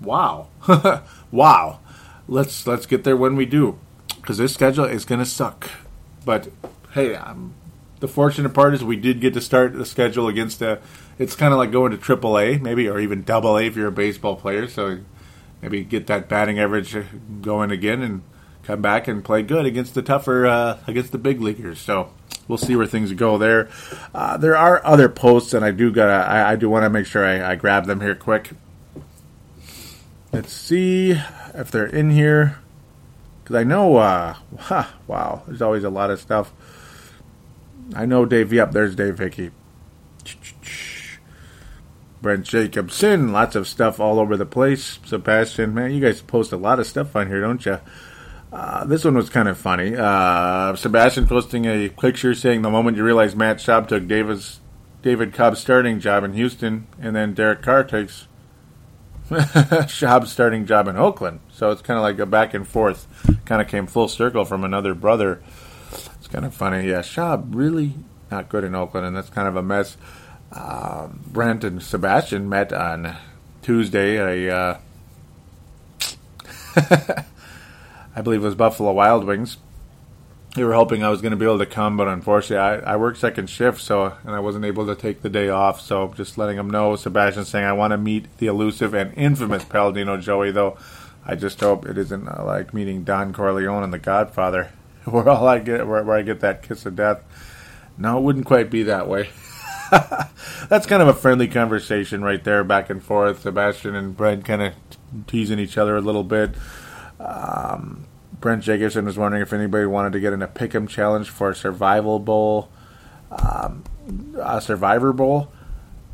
[0.00, 0.48] wow,
[1.30, 1.78] wow.
[2.26, 3.78] Let's let's get there when we do,
[4.16, 5.68] because this schedule is to suck.
[6.24, 6.48] But
[6.94, 7.52] hey, I'm
[8.02, 10.80] the fortunate part is we did get to start the schedule against a.
[11.20, 13.86] It's kind of like going to Triple A, maybe, or even Double A if you're
[13.86, 14.66] a baseball player.
[14.66, 14.98] So
[15.62, 16.96] maybe get that batting average
[17.42, 18.22] going again and
[18.64, 21.78] come back and play good against the tougher uh, against the big leaguers.
[21.78, 22.12] So
[22.48, 23.70] we'll see where things go there.
[24.12, 26.28] Uh, there are other posts, and I do gotta.
[26.28, 28.50] I, I do want to make sure I, I grab them here quick.
[30.32, 31.12] Let's see
[31.54, 32.58] if they're in here
[33.44, 33.98] because I know.
[33.98, 36.52] Uh, huh, wow, there's always a lot of stuff.
[37.94, 38.52] I know Dave.
[38.52, 39.50] Yep, there's Dave Hickey.
[42.22, 45.00] Brent Jacobson, lots of stuff all over the place.
[45.04, 47.80] Sebastian, man, you guys post a lot of stuff on here, don't you?
[48.52, 49.96] Uh, this one was kind of funny.
[49.96, 54.60] Uh, Sebastian posting a picture saying the moment you realize Matt Schaub took Davis,
[55.02, 58.28] David Cobb's starting job in Houston, and then Derek Carr takes
[59.30, 61.40] Schaub's starting job in Oakland.
[61.50, 63.08] So it's kind of like a back and forth.
[63.46, 65.42] Kind of came full circle from another brother
[66.32, 66.88] kind of funny.
[66.88, 67.92] Yeah, Schaub really
[68.30, 69.96] not good in Oakland, and that's kind of a mess.
[70.50, 73.16] Uh, Brent and Sebastian met on
[73.60, 74.48] Tuesday.
[74.48, 74.78] A, uh,
[78.16, 79.58] I believe it was Buffalo Wild Wings.
[80.54, 82.96] They were hoping I was going to be able to come, but unfortunately, I, I
[82.96, 85.80] work second shift, so and I wasn't able to take the day off.
[85.80, 86.96] So just letting them know.
[86.96, 90.76] Sebastian saying I want to meet the elusive and infamous Paladino Joey, though.
[91.24, 94.72] I just hope it isn't uh, like meeting Don Corleone and The Godfather.
[95.10, 97.22] where all I get where, where I get that kiss of death.
[97.98, 99.30] No, it wouldn't quite be that way.
[100.68, 103.42] That's kind of a friendly conversation right there, back and forth.
[103.42, 104.72] Sebastian and Brent kind of
[105.26, 106.54] teasing each other a little bit.
[107.20, 108.06] Um,
[108.40, 111.54] Brent Jacobson was wondering if anybody wanted to get in a pick'em challenge for a
[111.54, 112.70] survival bowl,
[113.30, 113.84] um,
[114.40, 115.52] a survivor bowl.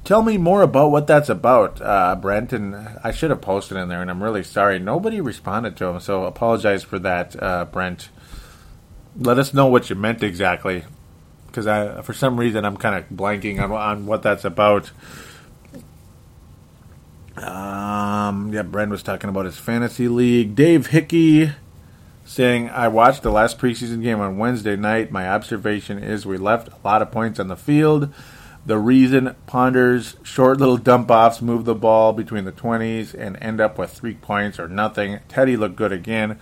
[0.05, 2.53] Tell me more about what that's about, uh, Brent.
[2.53, 2.75] And
[3.05, 4.79] I should have posted in there, and I'm really sorry.
[4.79, 8.09] Nobody responded to him, so apologize for that, uh, Brent
[9.19, 10.85] let us know what you meant exactly.
[11.47, 14.91] because I for some reason I'm kind of blanking on on what that's about.
[17.37, 20.57] Um, yeah, Brent was talking about his fantasy league.
[20.57, 21.53] Dave Hickey
[22.25, 25.13] saying, I watched the last preseason game on Wednesday night.
[25.13, 28.13] My observation is we left a lot of points on the field.
[28.67, 33.61] The reason Ponder's short little dump offs move the ball between the 20s and end
[33.61, 35.21] up with three points or nothing.
[35.29, 36.39] Teddy looked good again,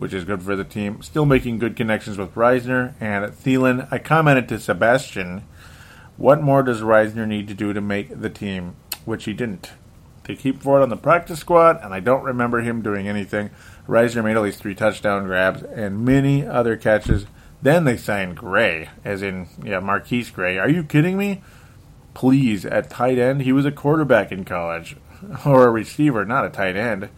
[0.00, 1.02] which is good for the team.
[1.02, 3.86] Still making good connections with Reisner and Thielen.
[3.90, 5.42] I commented to Sebastian,
[6.16, 8.76] what more does Reisner need to do to make the team?
[9.04, 9.72] Which he didn't.
[10.24, 13.50] They keep Ford on the practice squad, and I don't remember him doing anything.
[13.86, 17.26] Reisner made at least three touchdown grabs and many other catches.
[17.60, 20.56] Then they signed Gray, as in, yeah, MarQueis Gray.
[20.56, 21.42] Are you kidding me?
[22.14, 24.96] Please, at tight end, he was a quarterback in college,
[25.44, 27.10] or a receiver, not a tight end.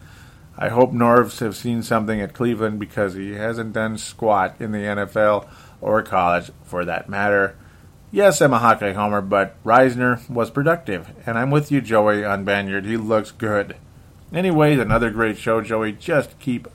[0.57, 4.79] I hope Norvs have seen something at Cleveland because he hasn't done squat in the
[4.79, 5.47] NFL
[5.81, 7.55] or college, for that matter.
[8.11, 12.45] Yes, I'm a Hawkeye homer, but Reisner was productive, and I'm with you, Joey, on
[12.45, 12.85] Banyard.
[12.85, 13.75] He looks good.
[14.31, 15.93] Anyways, another great show, Joey.
[15.93, 16.67] Just keep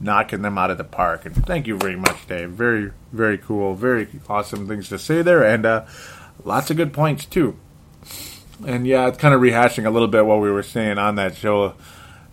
[0.00, 1.24] knocking them out of the park.
[1.26, 2.50] And thank you very much, Dave.
[2.50, 3.74] Very, very cool.
[3.74, 5.86] Very awesome things to say there, and uh,
[6.44, 7.56] lots of good points too.
[8.66, 11.36] And yeah, it's kind of rehashing a little bit what we were saying on that
[11.36, 11.74] show.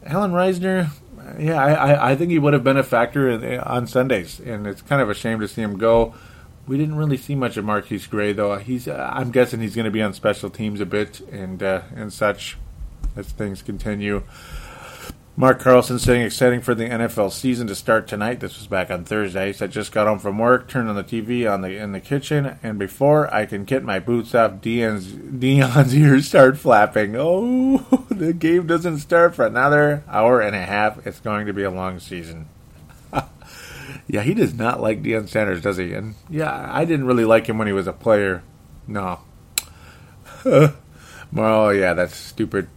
[0.05, 0.91] Allen Reisner,
[1.39, 4.65] yeah, I, I, I think he would have been a factor in, on Sundays, and
[4.65, 6.15] it's kind of a shame to see him go.
[6.67, 8.57] We didn't really see much of MarQueis Gray, though.
[8.57, 11.81] He's, uh, I'm guessing he's going to be on special teams a bit and uh,
[11.95, 12.57] and such
[13.15, 14.23] as things continue.
[15.39, 18.39] Mark Carlson saying exciting for the NFL season to start tonight.
[18.39, 19.45] This was back on Thursday.
[19.45, 21.99] He said just got home from work, turned on the TV on the in the
[21.99, 27.15] kitchen, and before I can get my boots off, Deion's Deion's ears start flapping.
[27.15, 27.77] Oh,
[28.09, 31.05] the game doesn't start for another hour and a half.
[31.05, 32.47] It's going to be a long season.
[34.07, 35.93] yeah, he does not like Deion Sanders, does he?
[35.93, 38.41] And yeah, I didn't really like him when he was a player.
[38.87, 39.19] No.
[41.31, 42.69] well, yeah, that's stupid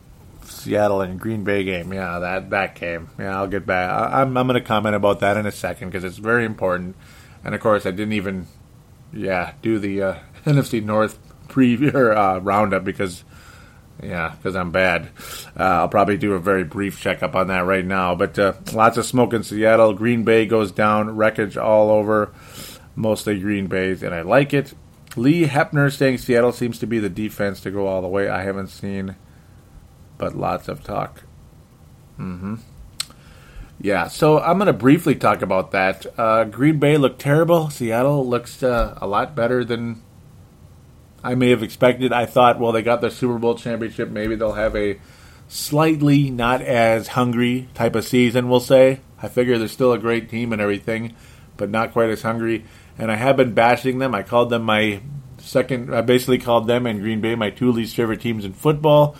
[0.60, 1.92] Seattle and Green Bay game.
[1.92, 3.10] Yeah, that that game.
[3.18, 3.90] Yeah, I'll get back.
[3.90, 6.96] I, I'm I'm going to comment about that in a second because it's very important.
[7.44, 8.46] And of course, I didn't even,
[9.12, 13.24] yeah, do the uh, NFC North preview uh, roundup because,
[14.02, 15.10] yeah, because I'm bad.
[15.58, 18.14] Uh, I'll probably do a very brief checkup on that right now.
[18.14, 19.94] But uh, lots of smoke in Seattle.
[19.94, 22.32] Green Bay goes down, wreckage all over,
[22.94, 24.74] mostly Green Bay's, and I like it.
[25.16, 28.28] Lee Hepner saying Seattle seems to be the defense to go all the way.
[28.28, 29.16] I haven't seen
[30.20, 31.22] but lots of talk.
[32.18, 32.56] Mm-hmm.
[33.80, 36.06] Yeah, so I'm going to briefly talk about that.
[36.18, 37.70] Uh, Green Bay looked terrible.
[37.70, 40.02] Seattle looks uh, a lot better than
[41.24, 42.12] I may have expected.
[42.12, 44.10] I thought, well, they got the Super Bowl championship.
[44.10, 45.00] Maybe they'll have a
[45.48, 49.00] slightly not as hungry type of season, we'll say.
[49.22, 51.16] I figure they're still a great team and everything,
[51.56, 52.66] but not quite as hungry.
[52.98, 54.14] And I have been bashing them.
[54.14, 55.00] I called them my
[55.38, 59.16] second, I basically called them and Green Bay my two least favorite teams in football.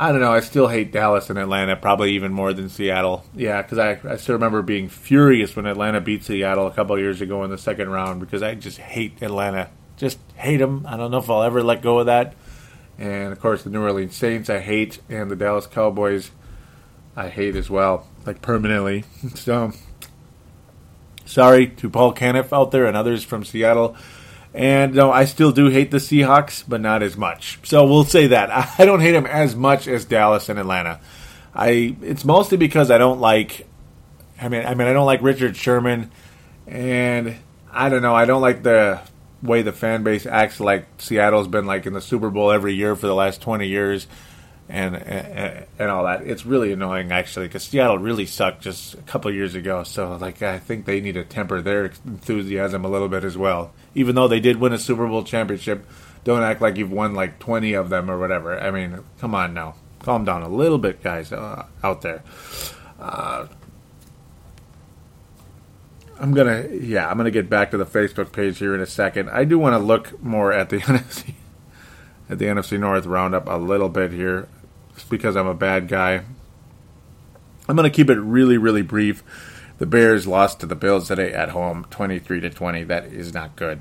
[0.00, 0.32] I don't know.
[0.32, 3.24] I still hate Dallas and Atlanta probably even more than Seattle.
[3.34, 7.20] Yeah, because I, I still remember being furious when Atlanta beat Seattle a couple years
[7.20, 9.70] ago in the second round because I just hate Atlanta.
[9.96, 10.86] Just hate them.
[10.86, 12.36] I don't know if I'll ever let go of that.
[12.96, 16.30] And of course, the New Orleans Saints I hate, and the Dallas Cowboys
[17.16, 19.04] I hate as well, like permanently.
[19.34, 19.72] So,
[21.24, 23.96] sorry to Paul Caniff out there and others from Seattle.
[24.54, 27.58] And no, I still do hate the Seahawks, but not as much.
[27.64, 31.00] So we'll say that I don't hate them as much as Dallas and Atlanta.
[31.54, 33.66] I it's mostly because I don't like.
[34.40, 36.10] I mean, I mean, I don't like Richard Sherman,
[36.66, 37.36] and
[37.70, 38.14] I don't know.
[38.14, 39.00] I don't like the
[39.42, 40.60] way the fan base acts.
[40.60, 44.06] Like Seattle's been like in the Super Bowl every year for the last twenty years,
[44.68, 46.22] and and, and all that.
[46.22, 49.82] It's really annoying actually because Seattle really sucked just a couple years ago.
[49.82, 53.72] So like I think they need to temper their enthusiasm a little bit as well.
[53.94, 55.86] Even though they did win a Super Bowl championship,
[56.24, 58.58] don't act like you've won like twenty of them or whatever.
[58.58, 62.22] I mean, come on now, calm down a little bit, guys uh, out there.
[63.00, 63.46] Uh,
[66.20, 69.30] I'm gonna, yeah, I'm gonna get back to the Facebook page here in a second.
[69.30, 71.34] I do want to look more at the NFC,
[72.28, 74.48] at the NFC North roundup a little bit here
[75.04, 76.22] because I'm a bad guy.
[77.68, 79.22] I'm going to keep it really, really brief.
[79.78, 82.84] The Bears lost to the Bills today at home, 23 to 20.
[82.84, 83.80] That is not good.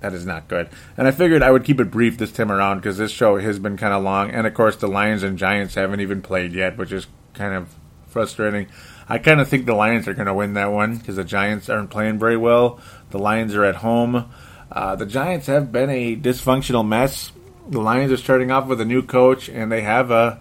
[0.00, 0.68] That is not good.
[0.96, 3.58] And I figured I would keep it brief this time around because this show has
[3.58, 4.30] been kind of long.
[4.30, 7.74] And of course, the Lions and Giants haven't even played yet, which is kind of
[8.06, 8.68] frustrating.
[9.08, 11.68] I kind of think the Lions are going to win that one because the Giants
[11.68, 12.80] aren't playing very well.
[13.10, 14.30] The Lions are at home.
[14.70, 17.32] Uh, the Giants have been a dysfunctional mess
[17.68, 20.40] the Lions are starting off with a new coach, and they have a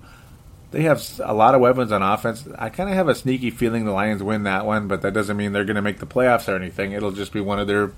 [0.72, 2.48] they have a lot of weapons on offense.
[2.58, 5.38] I kind of have a sneaky feeling the Lions win that one, but that doesn't
[5.38, 6.92] mean they're going to make the playoffs or anything.
[6.92, 7.94] It'll just be one of their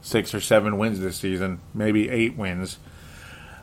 [0.00, 2.78] six or seven wins this season, maybe eight wins.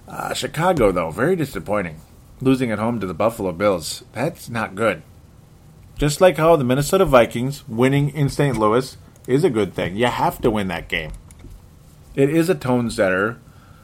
[0.07, 1.99] Uh, Chicago, though, very disappointing.
[2.39, 4.03] Losing at home to the Buffalo Bills.
[4.13, 5.03] That's not good.
[5.97, 8.57] Just like how the Minnesota Vikings winning in St.
[8.57, 8.97] Louis
[9.27, 9.95] is a good thing.
[9.95, 11.11] You have to win that game.
[12.15, 13.39] It is a tone setter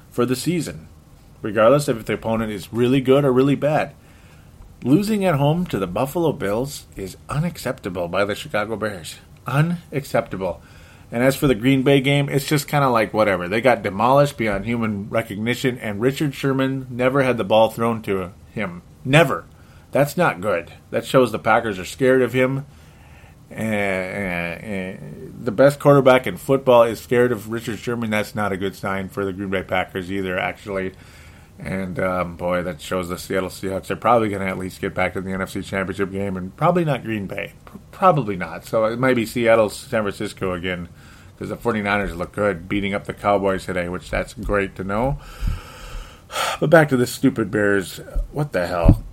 [0.10, 0.88] for the season,
[1.42, 3.94] regardless if the opponent is really good or really bad.
[4.84, 9.18] Losing at home to the Buffalo Bills is unacceptable by the Chicago Bears.
[9.46, 10.62] Unacceptable.
[11.12, 13.48] And as for the Green Bay game, it's just kind of like whatever.
[13.48, 18.32] They got demolished beyond human recognition, and Richard Sherman never had the ball thrown to
[18.54, 18.82] him.
[19.04, 19.46] Never.
[19.92, 20.72] That's not good.
[20.90, 22.66] That shows the Packers are scared of him.
[23.50, 28.10] And, and the best quarterback in football is scared of Richard Sherman.
[28.10, 30.94] That's not a good sign for the Green Bay Packers either, actually.
[31.64, 33.88] And um, boy, that shows the Seattle Seahawks.
[33.88, 36.84] They're probably going to at least get back to the NFC Championship game, and probably
[36.84, 37.54] not Green Bay.
[37.72, 38.66] P- probably not.
[38.66, 40.90] So it might be Seattle, San Francisco again,
[41.34, 45.20] because the 49ers look good, beating up the Cowboys today, which that's great to know.
[46.60, 48.00] But back to the stupid Bears.
[48.32, 49.04] What the hell?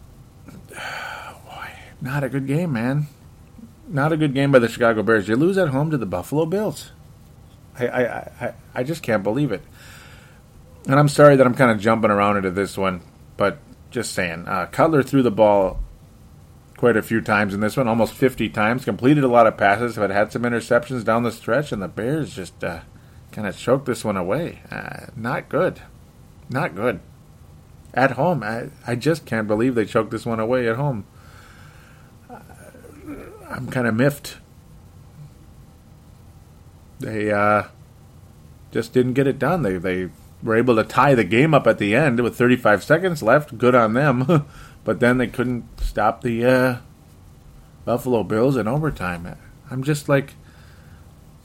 [0.70, 1.70] Boy,
[2.00, 3.08] not a good game, man.
[3.88, 5.28] Not a good game by the Chicago Bears.
[5.28, 6.92] You lose at home to the Buffalo Bills.
[7.78, 8.02] I, I,
[8.40, 9.62] I, I just can't believe it.
[10.88, 13.02] And I'm sorry that I'm kind of jumping around into this one,
[13.36, 13.58] but
[13.90, 14.48] just saying.
[14.48, 15.80] Uh, Cutler threw the ball
[16.78, 19.96] quite a few times in this one, almost 50 times, completed a lot of passes,
[19.96, 22.80] but had some interceptions down the stretch, and the Bears just uh,
[23.32, 24.60] kind of choked this one away.
[24.70, 25.82] Uh, not good.
[26.48, 27.00] Not good.
[27.92, 28.42] At home.
[28.42, 31.04] I, I just can't believe they choked this one away at home.
[32.30, 32.38] Uh,
[33.50, 34.38] I'm kind of miffed.
[37.00, 37.64] They uh,
[38.72, 39.62] just didn't get it done.
[39.62, 40.08] They they
[40.42, 43.58] were able to tie the game up at the end with 35 seconds left.
[43.58, 44.46] Good on them.
[44.84, 46.76] but then they couldn't stop the uh,
[47.84, 49.36] Buffalo Bills in overtime.
[49.70, 50.34] I'm just like,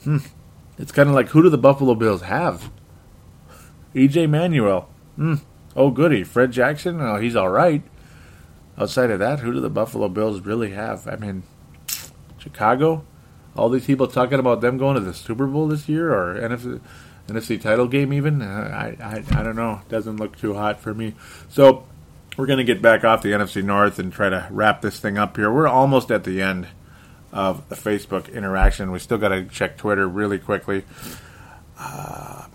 [0.04, 0.18] hmm.
[0.78, 2.72] It's kind of like, who do the Buffalo Bills have?
[3.94, 4.90] EJ Manuel.
[5.16, 5.36] Hmm.
[5.76, 6.24] Oh, goody.
[6.24, 7.00] Fred Jackson?
[7.00, 7.84] Oh, he's all right.
[8.78, 11.08] Outside of that, who do the Buffalo Bills really have?
[11.08, 11.44] I mean,
[12.40, 13.06] Chicago?
[13.56, 16.82] All these people talking about them going to the Super Bowl this year or NFC,
[17.28, 18.42] NFC title game even?
[18.42, 19.82] Uh, I, I, I don't know.
[19.90, 21.14] Doesn't look too hot for me.
[21.50, 21.86] So
[22.38, 25.18] we're going to get back off the NFC North and try to wrap this thing
[25.18, 25.52] up here.
[25.52, 26.68] We're almost at the end
[27.32, 28.92] of the Facebook interaction.
[28.92, 30.84] We still got to check Twitter really quickly.
[31.78, 32.46] Uh,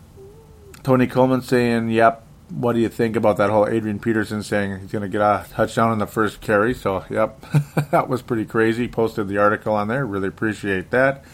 [0.83, 4.93] Tony Coleman saying, "Yep, what do you think about that whole Adrian Peterson saying he's
[4.93, 7.45] going to get a touchdown on the first carry?" So, yep,
[7.91, 8.89] that was pretty crazy.
[8.89, 10.07] Posted the article on there.
[10.07, 11.25] Really appreciate that.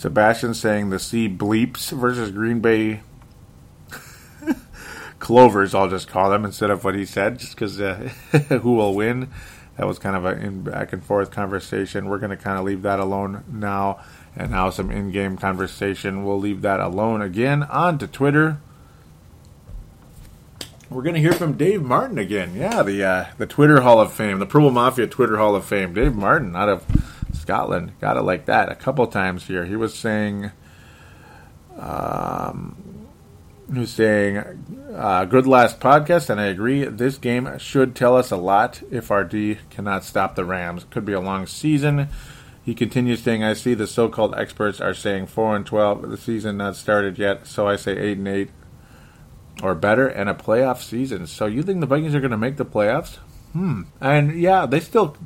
[0.00, 3.02] Sebastian saying the sea bleeps versus Green Bay
[5.18, 7.96] Clovers, I'll just call them instead of what he said, just because uh,
[8.62, 9.28] who will win.
[9.76, 12.06] That was kind of a in back and forth conversation.
[12.08, 14.00] We're going to kind of leave that alone now,
[14.34, 16.24] and now some in-game conversation.
[16.24, 17.64] We'll leave that alone again.
[17.64, 18.56] On to Twitter.
[20.88, 22.54] We're going to hear from Dave Martin again.
[22.56, 25.92] Yeah, the uh, the Twitter Hall of Fame, the Purple Mafia Twitter Hall of Fame.
[25.92, 27.92] Dave Martin out of Scotland.
[28.00, 29.64] Got it like that a couple times here.
[29.64, 30.50] He was saying,
[31.78, 33.06] um,
[33.72, 34.38] he was saying,
[34.94, 36.84] uh, good last podcast, and I agree.
[36.84, 40.84] This game should tell us a lot if our D cannot stop the Rams.
[40.90, 42.08] Could be a long season.
[42.62, 46.08] He continues saying, "I see the so-called experts are saying four and twelve.
[46.08, 48.50] The season not started yet, so I say eight and eight
[49.62, 51.26] or better, and a playoff season.
[51.26, 53.18] So you think the Vikings are going to make the playoffs?
[53.52, 53.82] Hmm.
[54.00, 55.16] And yeah, they still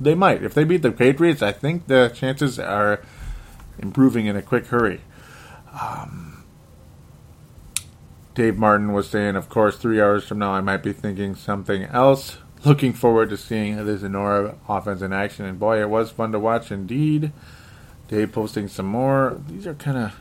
[0.00, 1.42] they might if they beat the Patriots.
[1.42, 3.02] I think the chances are
[3.78, 5.00] improving in a quick hurry.
[5.80, 6.44] Um,
[8.34, 11.84] Dave Martin was saying, of course, three hours from now I might be thinking something
[11.84, 12.38] else.
[12.64, 16.38] Looking forward to seeing the Zenora offense in action, and boy, it was fun to
[16.38, 17.32] watch indeed.
[18.06, 19.40] Dave posting some more.
[19.48, 20.12] These are kind of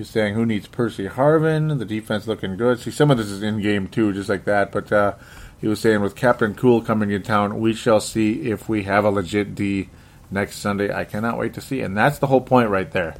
[0.00, 1.78] he was saying, "Who needs Percy Harvin?
[1.78, 4.72] The defense looking good." See, some of this is in game too, just like that.
[4.72, 5.16] But uh,
[5.60, 9.04] he was saying, with Captain Cool coming in town, we shall see if we have
[9.04, 9.90] a legit D
[10.30, 10.90] next Sunday.
[10.90, 13.14] I cannot wait to see, and that's the whole point right there.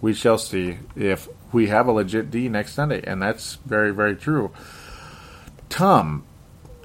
[0.00, 4.16] We shall see if we have a legit D next Sunday, and that's very, very
[4.16, 4.52] true.
[5.68, 6.24] Tom,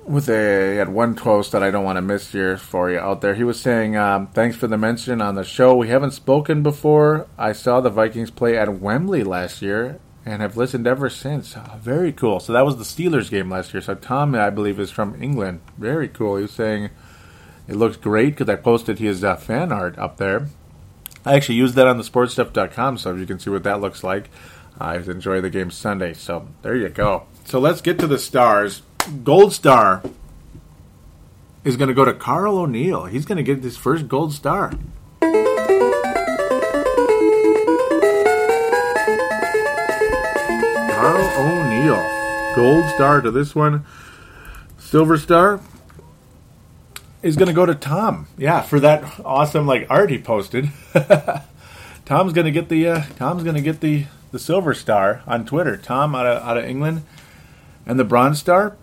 [0.05, 3.21] with a at one toast that I don't want to miss here for you out
[3.21, 3.35] there.
[3.35, 5.75] He was saying, um, "Thanks for the mention on the show.
[5.75, 7.27] We haven't spoken before.
[7.37, 11.55] I saw the Vikings play at Wembley last year and have listened ever since.
[11.57, 12.39] Oh, very cool.
[12.39, 13.81] So that was the Steelers game last year.
[13.81, 15.61] So Tom, I believe, is from England.
[15.77, 16.35] Very cool.
[16.35, 16.89] He was saying
[17.67, 20.47] it looks great because I posted his uh, fan art up there.
[21.25, 24.29] I actually used that on the sportstuff.com, so you can see what that looks like.
[24.79, 26.13] I enjoy the game Sunday.
[26.13, 27.27] So there you go.
[27.45, 28.81] So let's get to the stars
[29.23, 30.03] gold star
[31.63, 33.05] is going to go to Carl O'Neill.
[33.05, 34.73] He's going to get his first gold star.
[40.91, 42.55] Carl O'Neill.
[42.55, 43.85] Gold star to this one.
[44.77, 45.61] Silver star
[47.21, 48.27] is going to go to Tom.
[48.37, 50.69] Yeah, for that awesome like art he posted.
[52.05, 55.45] Tom's going to get the uh, Tom's going to get the the silver star on
[55.45, 55.77] Twitter.
[55.77, 57.03] Tom out of out of England
[57.85, 58.75] and the bronze star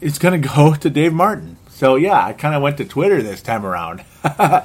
[0.00, 1.56] is going to go to Dave Martin.
[1.70, 4.04] So yeah, I kind of went to Twitter this time around.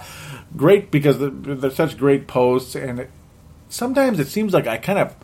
[0.56, 3.10] great because they're such great posts, and it,
[3.70, 5.16] sometimes it seems like I kind of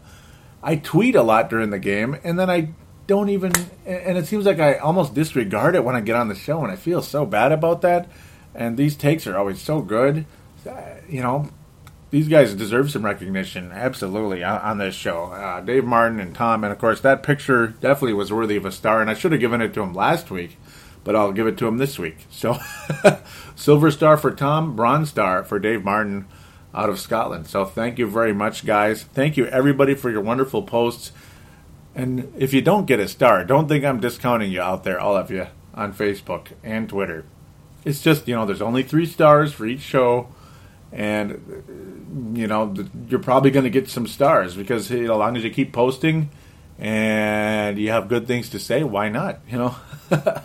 [0.61, 2.69] I tweet a lot during the game, and then I
[3.07, 3.51] don't even,
[3.85, 6.71] and it seems like I almost disregard it when I get on the show, and
[6.71, 8.09] I feel so bad about that.
[8.53, 10.25] And these takes are always so good,
[10.67, 11.49] uh, you know.
[12.11, 15.25] These guys deserve some recognition, absolutely, on, on this show.
[15.25, 18.71] Uh, Dave Martin and Tom, and of course, that picture definitely was worthy of a
[18.71, 20.57] star, and I should have given it to him last week,
[21.03, 22.25] but I'll give it to him this week.
[22.31, 22.57] So,
[23.55, 26.25] silver star for Tom, bronze star for Dave Martin
[26.73, 27.45] out of Scotland.
[27.45, 29.03] So, thank you very much, guys.
[29.03, 31.11] Thank you, everybody, for your wonderful posts.
[31.93, 35.15] And if you don't get a star, don't think I'm discounting you out there, all
[35.15, 37.25] of you, on Facebook and Twitter.
[37.85, 40.29] It's just, you know, there's only three stars for each show,
[40.91, 41.98] and,
[42.33, 42.73] you know,
[43.07, 45.73] you're probably going to get some stars because, you know, as long as you keep
[45.73, 46.29] posting
[46.77, 49.75] and you have good things to say, why not, you know?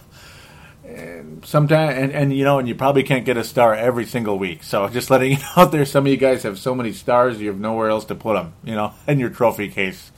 [0.84, 4.38] and sometimes, and, and, you know, and you probably can't get a star every single
[4.38, 4.62] week.
[4.62, 7.40] So just letting you know out there, some of you guys have so many stars,
[7.40, 10.12] you have nowhere else to put them, you know, in your trophy case.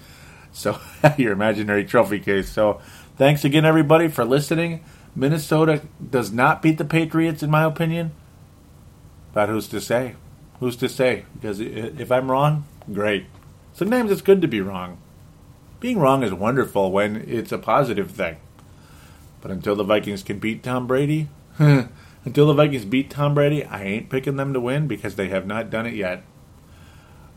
[0.52, 0.78] So
[1.18, 2.48] your imaginary trophy case.
[2.48, 2.81] So
[3.16, 4.85] thanks again, everybody, for listening.
[5.14, 8.12] Minnesota does not beat the Patriots, in my opinion.
[9.32, 10.14] But who's to say?
[10.60, 11.24] Who's to say?
[11.34, 13.26] Because if I'm wrong, great.
[13.74, 14.98] Sometimes it's good to be wrong.
[15.80, 18.36] Being wrong is wonderful when it's a positive thing.
[19.42, 21.28] But until the Vikings can beat Tom Brady,
[21.58, 25.46] until the Vikings beat Tom Brady, I ain't picking them to win because they have
[25.46, 26.24] not done it yet.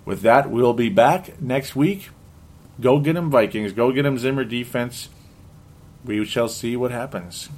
[0.06, 2.10] With that, we'll be back next week
[2.82, 3.74] Go get him, Vikings.
[3.74, 5.10] Go get him, Zimmer defense.
[6.06, 7.50] We shall see what happens.